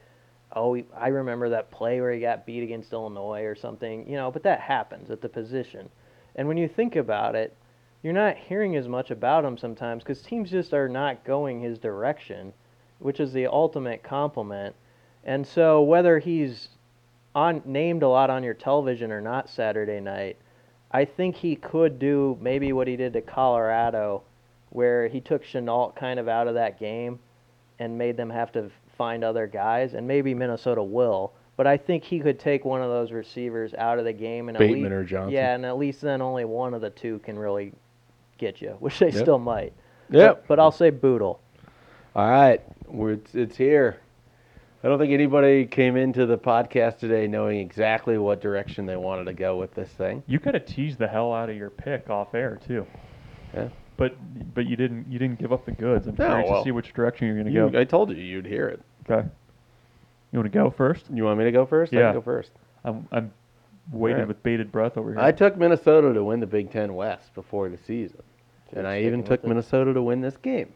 "Oh, 0.56 0.76
I 0.96 1.08
remember 1.08 1.48
that 1.50 1.70
play 1.70 2.00
where 2.00 2.10
he 2.12 2.20
got 2.20 2.44
beat 2.44 2.64
against 2.64 2.92
Illinois 2.92 3.44
or 3.44 3.54
something," 3.54 4.08
you 4.08 4.16
know, 4.16 4.30
but 4.30 4.42
that 4.42 4.58
happens 4.58 5.08
at 5.10 5.20
the 5.20 5.28
position. 5.28 5.88
And 6.34 6.48
when 6.48 6.56
you 6.56 6.66
think 6.66 6.96
about 6.96 7.36
it, 7.36 7.56
you're 8.02 8.12
not 8.12 8.36
hearing 8.36 8.76
as 8.76 8.88
much 8.88 9.10
about 9.10 9.44
him 9.44 9.56
sometimes 9.56 10.02
because 10.02 10.22
teams 10.22 10.50
just 10.50 10.74
are 10.74 10.88
not 10.88 11.24
going 11.24 11.60
his 11.60 11.78
direction, 11.78 12.52
which 12.98 13.20
is 13.20 13.32
the 13.32 13.46
ultimate 13.46 14.02
compliment. 14.02 14.74
And 15.24 15.46
so 15.46 15.82
whether 15.82 16.18
he's 16.18 16.68
on 17.34 17.62
named 17.64 18.02
a 18.02 18.08
lot 18.08 18.28
on 18.28 18.42
your 18.42 18.54
television 18.54 19.12
or 19.12 19.20
not 19.20 19.48
Saturday 19.48 20.00
night, 20.00 20.36
I 20.90 21.04
think 21.04 21.36
he 21.36 21.56
could 21.56 21.98
do 21.98 22.36
maybe 22.40 22.72
what 22.72 22.88
he 22.88 22.96
did 22.96 23.12
to 23.14 23.22
Colorado, 23.22 24.22
where 24.70 25.08
he 25.08 25.20
took 25.20 25.44
Shenault 25.44 25.96
kind 25.96 26.18
of 26.18 26.28
out 26.28 26.48
of 26.48 26.54
that 26.54 26.78
game 26.78 27.18
and 27.78 27.96
made 27.96 28.16
them 28.16 28.30
have 28.30 28.52
to 28.52 28.70
find 28.98 29.24
other 29.24 29.46
guys, 29.46 29.94
and 29.94 30.06
maybe 30.06 30.34
Minnesota 30.34 30.82
will. 30.82 31.32
But 31.56 31.66
I 31.66 31.76
think 31.76 32.04
he 32.04 32.20
could 32.20 32.38
take 32.38 32.64
one 32.64 32.82
of 32.82 32.90
those 32.90 33.12
receivers 33.12 33.74
out 33.74 33.98
of 33.98 34.04
the 34.04 34.12
game 34.12 34.48
and 34.48 34.56
at 34.56 34.60
Bateman 34.60 34.84
least, 34.84 34.92
or 34.92 35.04
Johnson. 35.04 35.32
Yeah, 35.32 35.54
and 35.54 35.64
at 35.64 35.78
least 35.78 36.00
then 36.00 36.20
only 36.20 36.44
one 36.44 36.74
of 36.74 36.80
the 36.80 36.90
two 36.90 37.18
can 37.20 37.38
really 37.38 37.72
get 38.42 38.60
you, 38.60 38.76
which 38.80 38.98
they 38.98 39.06
Yep. 39.10 39.22
still 39.22 39.38
might. 39.38 39.72
Yep. 40.10 40.34
But, 40.42 40.48
but 40.48 40.58
I'll 40.60 40.72
say 40.72 40.90
Bootle. 40.90 41.40
All 42.14 42.28
right, 42.28 42.60
we're, 42.86 43.12
it's, 43.12 43.34
it's 43.34 43.56
here. 43.56 43.98
I 44.84 44.88
don't 44.88 44.98
think 44.98 45.12
anybody 45.12 45.64
came 45.64 45.96
into 45.96 46.26
the 46.26 46.36
podcast 46.36 46.98
today 46.98 47.28
knowing 47.28 47.60
exactly 47.60 48.18
what 48.18 48.40
direction 48.40 48.84
they 48.84 48.96
wanted 48.96 49.24
to 49.26 49.32
go 49.32 49.56
with 49.56 49.72
this 49.74 49.88
thing. 49.90 50.22
You 50.26 50.40
could 50.40 50.54
have 50.54 50.66
teased 50.66 50.98
the 50.98 51.06
hell 51.06 51.32
out 51.32 51.48
of 51.48 51.56
your 51.56 51.70
pick 51.70 52.10
off 52.10 52.34
air 52.34 52.58
too. 52.66 52.84
Yeah. 53.54 53.68
But 53.96 54.16
but 54.54 54.66
you 54.66 54.74
didn't 54.74 55.06
you 55.08 55.18
didn't 55.20 55.38
give 55.38 55.52
up 55.52 55.64
the 55.64 55.70
goods. 55.72 56.08
I'm 56.08 56.16
No, 56.18 56.26
curious 56.26 56.50
well, 56.50 56.62
to 56.62 56.64
see 56.64 56.72
which 56.72 56.92
direction 56.92 57.28
you're 57.28 57.36
going 57.36 57.46
to 57.46 57.52
You- 57.52 57.70
go. 57.70 57.78
I 57.78 57.84
told 57.84 58.10
you 58.10 58.16
you'd 58.16 58.46
hear 58.46 58.66
it. 58.68 58.80
Okay. 59.08 59.26
You 60.32 60.38
want 60.40 60.52
to 60.52 60.58
go 60.58 60.68
first? 60.70 61.06
You 61.12 61.24
want 61.24 61.38
me 61.38 61.44
to 61.44 61.52
go 61.52 61.64
first? 61.64 61.94
I 61.94 61.98
Yeah. 61.98 62.06
can 62.08 62.14
go 62.14 62.22
first. 62.22 62.50
I'm 62.84 63.06
I'm 63.12 63.30
waiting 63.92 64.16
Alright. 64.16 64.28
with 64.28 64.42
bated 64.42 64.72
breath 64.72 64.96
over 64.96 65.12
here. 65.12 65.20
I 65.20 65.30
took 65.30 65.56
Minnesota 65.56 66.12
to 66.12 66.24
win 66.24 66.40
the 66.40 66.46
Big 66.46 66.72
Ten 66.72 66.94
West 66.94 67.32
before 67.34 67.68
the 67.68 67.78
season, 67.78 68.22
and 68.72 68.86
I 68.86 69.02
even 69.02 69.22
took 69.22 69.42
with 69.42 69.44
it. 69.44 69.48
Minnesota 69.48 69.92
to 69.94 70.02
win 70.02 70.20
this 70.20 70.36
game. 70.36 70.72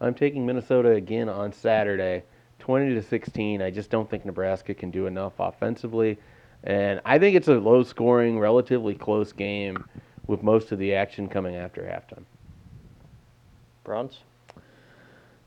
I'm 0.00 0.14
taking 0.14 0.44
Minnesota 0.44 0.90
again 0.90 1.28
on 1.28 1.52
Saturday, 1.52 2.24
20 2.58 2.94
to 2.94 3.02
16. 3.02 3.62
I 3.62 3.70
just 3.70 3.90
don't 3.90 4.10
think 4.10 4.24
Nebraska 4.24 4.74
can 4.74 4.90
do 4.90 5.06
enough 5.06 5.34
offensively, 5.38 6.18
and 6.64 7.00
I 7.04 7.18
think 7.18 7.36
it's 7.36 7.48
a 7.48 7.54
low-scoring, 7.54 8.38
relatively 8.38 8.94
close 8.94 9.32
game, 9.32 9.84
with 10.26 10.42
most 10.42 10.72
of 10.72 10.78
the 10.78 10.94
action 10.94 11.28
coming 11.28 11.56
after 11.56 11.82
halftime. 11.82 12.24
Bruns. 13.84 14.20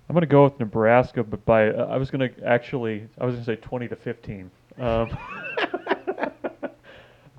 I'm 0.08 0.14
going 0.14 0.22
to 0.22 0.28
go 0.28 0.44
with 0.44 0.60
Nebraska, 0.60 1.24
but 1.24 1.44
by 1.46 1.70
uh, 1.70 1.86
I 1.86 1.98
was 1.98 2.12
going 2.12 2.30
to 2.30 2.46
actually 2.46 3.08
I 3.20 3.26
was 3.26 3.36
going 3.36 3.46
to 3.46 3.52
say 3.52 3.56
20 3.56 3.88
to 3.88 3.96
15. 3.96 4.52
Um, 4.78 5.18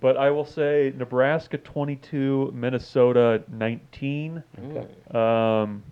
but 0.00 0.16
I 0.16 0.30
will 0.30 0.44
say 0.44 0.92
Nebraska 0.96 1.58
22, 1.58 2.52
Minnesota 2.54 3.42
19. 3.50 4.42
Mm. 4.60 5.14
Um, 5.14 5.82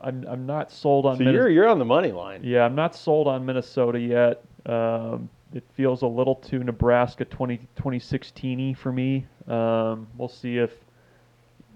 I'm 0.00 0.24
I'm 0.28 0.46
not 0.46 0.70
sold 0.70 1.06
on 1.06 1.16
So 1.16 1.24
Minnes- 1.24 1.34
you're 1.34 1.48
you're 1.48 1.68
on 1.68 1.78
the 1.78 1.84
money 1.84 2.12
line. 2.12 2.42
Yeah, 2.44 2.64
I'm 2.64 2.74
not 2.74 2.94
sold 2.94 3.26
on 3.26 3.44
Minnesota 3.44 3.98
yet. 3.98 4.44
Um, 4.66 5.28
it 5.52 5.64
feels 5.76 6.02
a 6.02 6.06
little 6.06 6.34
too 6.36 6.64
Nebraska 6.64 7.24
20, 7.24 7.58
2016 7.76 8.74
for 8.74 8.92
me. 8.92 9.26
Um, 9.46 10.08
we'll 10.18 10.28
see 10.28 10.58
if 10.58 10.72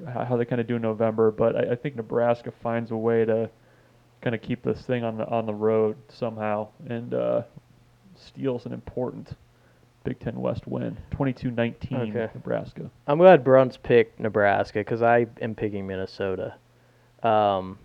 how, 0.06 0.24
how 0.24 0.36
they 0.36 0.44
kind 0.44 0.60
of 0.60 0.66
do 0.66 0.76
in 0.76 0.82
November, 0.82 1.30
but 1.30 1.56
I, 1.56 1.72
I 1.72 1.74
think 1.76 1.96
Nebraska 1.96 2.50
finds 2.50 2.90
a 2.90 2.96
way 2.96 3.24
to 3.24 3.48
kind 4.20 4.34
of 4.34 4.42
keep 4.42 4.62
this 4.62 4.82
thing 4.82 5.04
on 5.04 5.16
the 5.16 5.26
on 5.28 5.46
the 5.46 5.54
road 5.54 5.96
somehow 6.08 6.68
and 6.88 7.14
uh, 7.14 7.42
steals 8.16 8.66
an 8.66 8.72
important 8.72 9.30
Big 10.08 10.18
Ten 10.20 10.40
West 10.40 10.66
win, 10.66 10.96
22-19 11.12 12.08
Okay. 12.08 12.30
Nebraska. 12.34 12.90
I'm 13.06 13.18
glad 13.18 13.44
Bruns 13.44 13.76
picked 13.76 14.18
Nebraska 14.18 14.78
because 14.80 15.02
I 15.02 15.26
am 15.42 15.54
picking 15.54 15.86
Minnesota. 15.86 16.54
Um, 17.22 17.78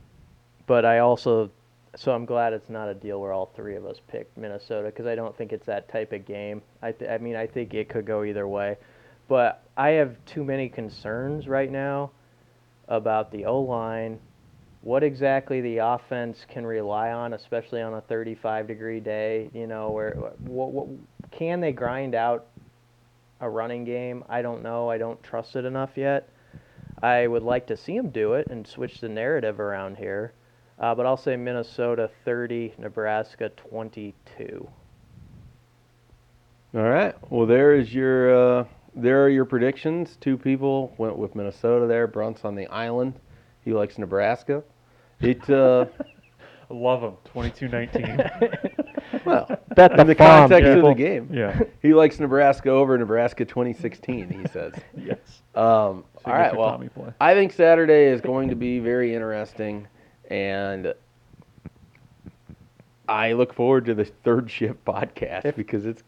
but 0.66 0.86
I 0.86 1.00
also, 1.00 1.52
so 1.98 2.14
I'm 2.14 2.24
glad 2.26 2.54
it's 2.54 2.70
not 2.70 2.88
a 2.88 2.94
deal 2.94 3.20
where 3.20 3.34
all 3.34 3.48
three 3.58 3.76
of 3.76 3.86
us 3.86 3.98
picked 4.08 4.38
Minnesota 4.38 4.86
because 4.88 5.06
I 5.06 5.16
don't 5.16 5.36
think 5.38 5.52
it's 5.52 5.66
that 5.66 5.90
type 5.90 6.14
of 6.14 6.26
game. 6.26 6.62
I, 6.82 6.94
th- 6.94 7.12
I 7.12 7.18
mean, 7.18 7.36
I 7.36 7.46
think 7.46 7.74
it 7.74 7.90
could 7.90 8.06
go 8.06 8.24
either 8.24 8.48
way. 8.48 8.78
but 9.28 9.64
I 9.76 9.90
have 9.90 10.16
too 10.26 10.46
many 10.46 10.70
concerns 10.70 11.48
right 11.50 11.70
now 11.72 12.12
about 12.88 13.32
the 13.32 13.46
O 13.46 13.60
line, 13.60 14.18
what 14.82 15.04
exactly 15.04 15.60
the 15.62 15.78
offense 15.80 16.46
can 16.50 16.66
rely 16.66 17.12
on, 17.12 17.34
especially 17.34 17.82
on 17.82 17.96
a 17.96 18.02
35 18.02 18.68
degree 18.68 19.00
day. 19.02 19.50
You 19.54 19.68
know, 19.68 19.92
where 19.92 20.14
what, 20.40 20.72
what 20.72 20.88
can 21.38 21.60
they 21.60 21.72
grind 21.72 22.16
out 22.16 22.46
a 23.40 23.50
running 23.50 23.84
game? 23.84 24.24
I 24.30 24.42
don't 24.42 24.64
know. 24.64 24.90
I 24.90 24.98
don't 24.98 25.22
trust 25.24 25.56
it 25.56 25.66
enough 25.66 25.92
yet. 25.96 26.30
I 27.02 27.28
would 27.28 27.44
like 27.44 27.68
to 27.68 27.78
see 27.78 27.98
them 27.98 28.10
do 28.10 28.34
it 28.34 28.48
and 28.48 28.66
switch 28.66 29.02
the 29.02 29.10
narrative 29.10 29.60
around 29.60 29.98
here. 29.98 30.34
Uh, 30.80 30.96
but 30.96 31.06
I'll 31.06 31.18
say 31.18 31.36
Minnesota 31.36 32.10
30, 32.26 32.76
Nebraska 32.78 33.50
22. 33.50 34.68
All 36.76 36.82
right. 36.82 37.16
Well, 37.30 37.46
there 37.46 37.76
is 37.76 37.94
your. 37.94 38.60
Uh, 38.60 38.66
there 38.96 39.24
are 39.24 39.30
your 39.30 39.46
predictions. 39.46 40.18
Two 40.22 40.38
people 40.38 40.94
went 40.98 41.18
with 41.18 41.36
Minnesota 41.36 41.88
there. 41.88 42.08
Brunt's 42.08 42.46
on 42.46 42.56
the 42.56 42.68
island. 42.68 43.14
He 43.64 43.74
likes 43.74 43.98
Nebraska. 43.98 44.64
It. 45.20 45.48
Uh, 45.50 45.86
love 46.74 47.02
him. 47.02 47.14
22-19. 47.34 49.26
well, 49.26 49.48
Bet 49.76 49.92
the 49.96 50.02
in 50.02 50.08
the 50.08 50.16
farm, 50.16 50.50
context 50.50 50.78
of 50.78 50.84
the 50.84 50.94
game. 50.94 51.30
yeah. 51.32 51.60
He 51.82 51.94
likes 51.94 52.20
Nebraska 52.20 52.70
over 52.70 52.98
Nebraska 52.98 53.46
2016. 53.46 54.30
He 54.30 54.48
says. 54.50 54.74
Yes. 54.98 55.18
Um, 55.56 56.04
all 56.26 56.34
right. 56.34 56.56
Well, 56.56 56.82
I 57.22 57.34
think 57.34 57.52
Saturday 57.54 58.06
is 58.06 58.22
going 58.22 58.50
to 58.50 58.56
be 58.56 58.80
very 58.80 59.14
interesting, 59.14 59.88
and 60.30 60.94
I 63.08 63.34
look 63.34 63.54
forward 63.54 63.86
to 63.86 63.94
the 63.94 64.06
third 64.06 64.50
shift 64.50 64.84
podcast 64.86 65.46
If- 65.46 65.56
because 65.56 65.86
it's. 65.86 66.04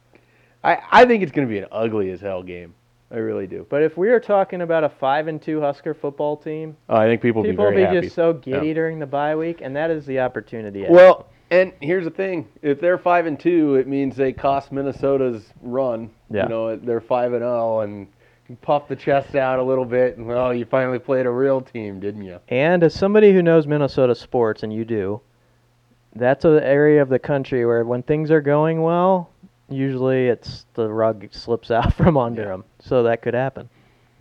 I, 0.63 0.79
I 0.91 1.05
think 1.05 1.21
it's 1.21 1.31
going 1.31 1.47
to 1.47 1.51
be 1.51 1.59
an 1.59 1.67
ugly 1.71 2.09
as 2.09 2.21
hell 2.21 2.41
game. 2.41 2.73
I 3.15 3.19
really 3.19 3.47
do. 3.47 3.65
But 3.69 3.81
if 3.81 3.95
we 3.97 4.09
are 4.09 4.19
talking 4.19 4.61
about 4.61 4.83
a 4.83 4.89
five 4.89 5.27
and 5.29 5.41
two 5.41 5.61
Husker 5.61 5.93
football 5.93 6.35
team, 6.35 6.75
Oh, 6.89 6.97
I 6.97 7.05
think 7.07 7.21
people 7.21 7.41
will 7.41 7.47
be 7.47 7.51
people 7.53 7.63
will 7.65 7.71
very 7.71 7.83
be 7.83 7.87
happy. 7.87 8.01
just 8.01 8.15
so 8.15 8.33
giddy 8.33 8.67
Yeah. 8.67 8.73
during 8.73 8.99
the 8.99 9.05
bye 9.05 9.37
week, 9.37 9.61
and 9.61 9.73
that 9.77 9.89
is 9.89 10.05
the 10.05 10.19
opportunity. 10.19 10.85
Well, 10.89 11.27
and 11.49 11.71
here's 11.79 12.03
the 12.03 12.09
thing: 12.11 12.45
if 12.61 12.81
they're 12.81 12.97
five 12.97 13.25
and 13.25 13.39
two, 13.39 13.75
it 13.75 13.87
means 13.87 14.17
they 14.17 14.33
cost 14.33 14.73
Minnesota's 14.73 15.53
run. 15.61 16.09
Yeah. 16.29 16.43
You 16.43 16.49
know, 16.49 16.75
they're 16.75 16.99
five 16.99 17.31
and 17.31 17.41
zero, 17.41 17.79
and 17.79 18.07
you 18.49 18.57
puff 18.61 18.89
the 18.89 18.97
chest 18.97 19.33
out 19.35 19.59
a 19.59 19.63
little 19.63 19.85
bit, 19.85 20.17
and 20.17 20.27
well, 20.27 20.53
you 20.53 20.65
finally 20.65 20.99
played 20.99 21.25
a 21.25 21.31
real 21.31 21.61
team, 21.61 22.01
didn't 22.01 22.23
you? 22.23 22.39
And 22.49 22.83
as 22.83 22.93
somebody 22.93 23.31
who 23.31 23.41
knows 23.41 23.65
Minnesota 23.65 24.13
sports, 24.13 24.61
and 24.61 24.73
you 24.73 24.83
do, 24.83 25.21
that's 26.15 26.43
an 26.43 26.59
area 26.59 27.01
of 27.01 27.07
the 27.07 27.19
country 27.19 27.65
where 27.65 27.85
when 27.85 28.03
things 28.03 28.29
are 28.29 28.41
going 28.41 28.81
well, 28.81 29.29
usually 29.69 30.27
it's 30.27 30.65
the 30.73 30.87
rug 30.89 31.27
slips 31.31 31.71
out 31.71 31.93
from 31.97 32.17
under 32.17 32.43
Yeah. 32.43 32.47
them. 32.49 32.63
So 32.79 33.03
that 33.03 33.21
could 33.21 33.33
happen. 33.33 33.69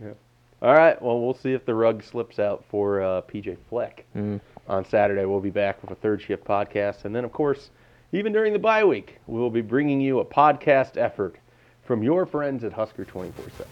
Yeah. 0.01 0.13
All 0.61 0.73
right. 0.73 0.99
Well, 1.01 1.19
we'll 1.21 1.33
see 1.35 1.53
if 1.53 1.65
the 1.65 1.75
rug 1.75 2.03
slips 2.03 2.39
out 2.39 2.63
for 2.69 3.01
uh, 3.01 3.21
PJ 3.23 3.57
Fleck 3.69 4.05
Mm. 4.15 4.39
on 4.67 4.85
Saturday. 4.85 5.25
We'll 5.25 5.39
be 5.41 5.49
back 5.51 5.81
with 5.81 5.91
a 5.91 5.95
third 5.95 6.21
shift 6.21 6.43
podcast, 6.45 7.05
and 7.05 7.15
then, 7.15 7.23
of 7.25 7.31
course, 7.31 7.69
even 8.11 8.31
during 8.33 8.53
the 8.53 8.59
bye 8.59 8.83
week, 8.83 9.17
we'll 9.27 9.49
be 9.49 9.61
bringing 9.61 9.99
you 10.01 10.19
a 10.19 10.25
podcast 10.25 10.97
effort 10.97 11.35
from 11.83 12.01
your 12.01 12.25
friends 12.25 12.63
at 12.63 12.73
Husker 12.73 13.03
twenty 13.05 13.31
four 13.31 13.45
seven. 13.57 13.71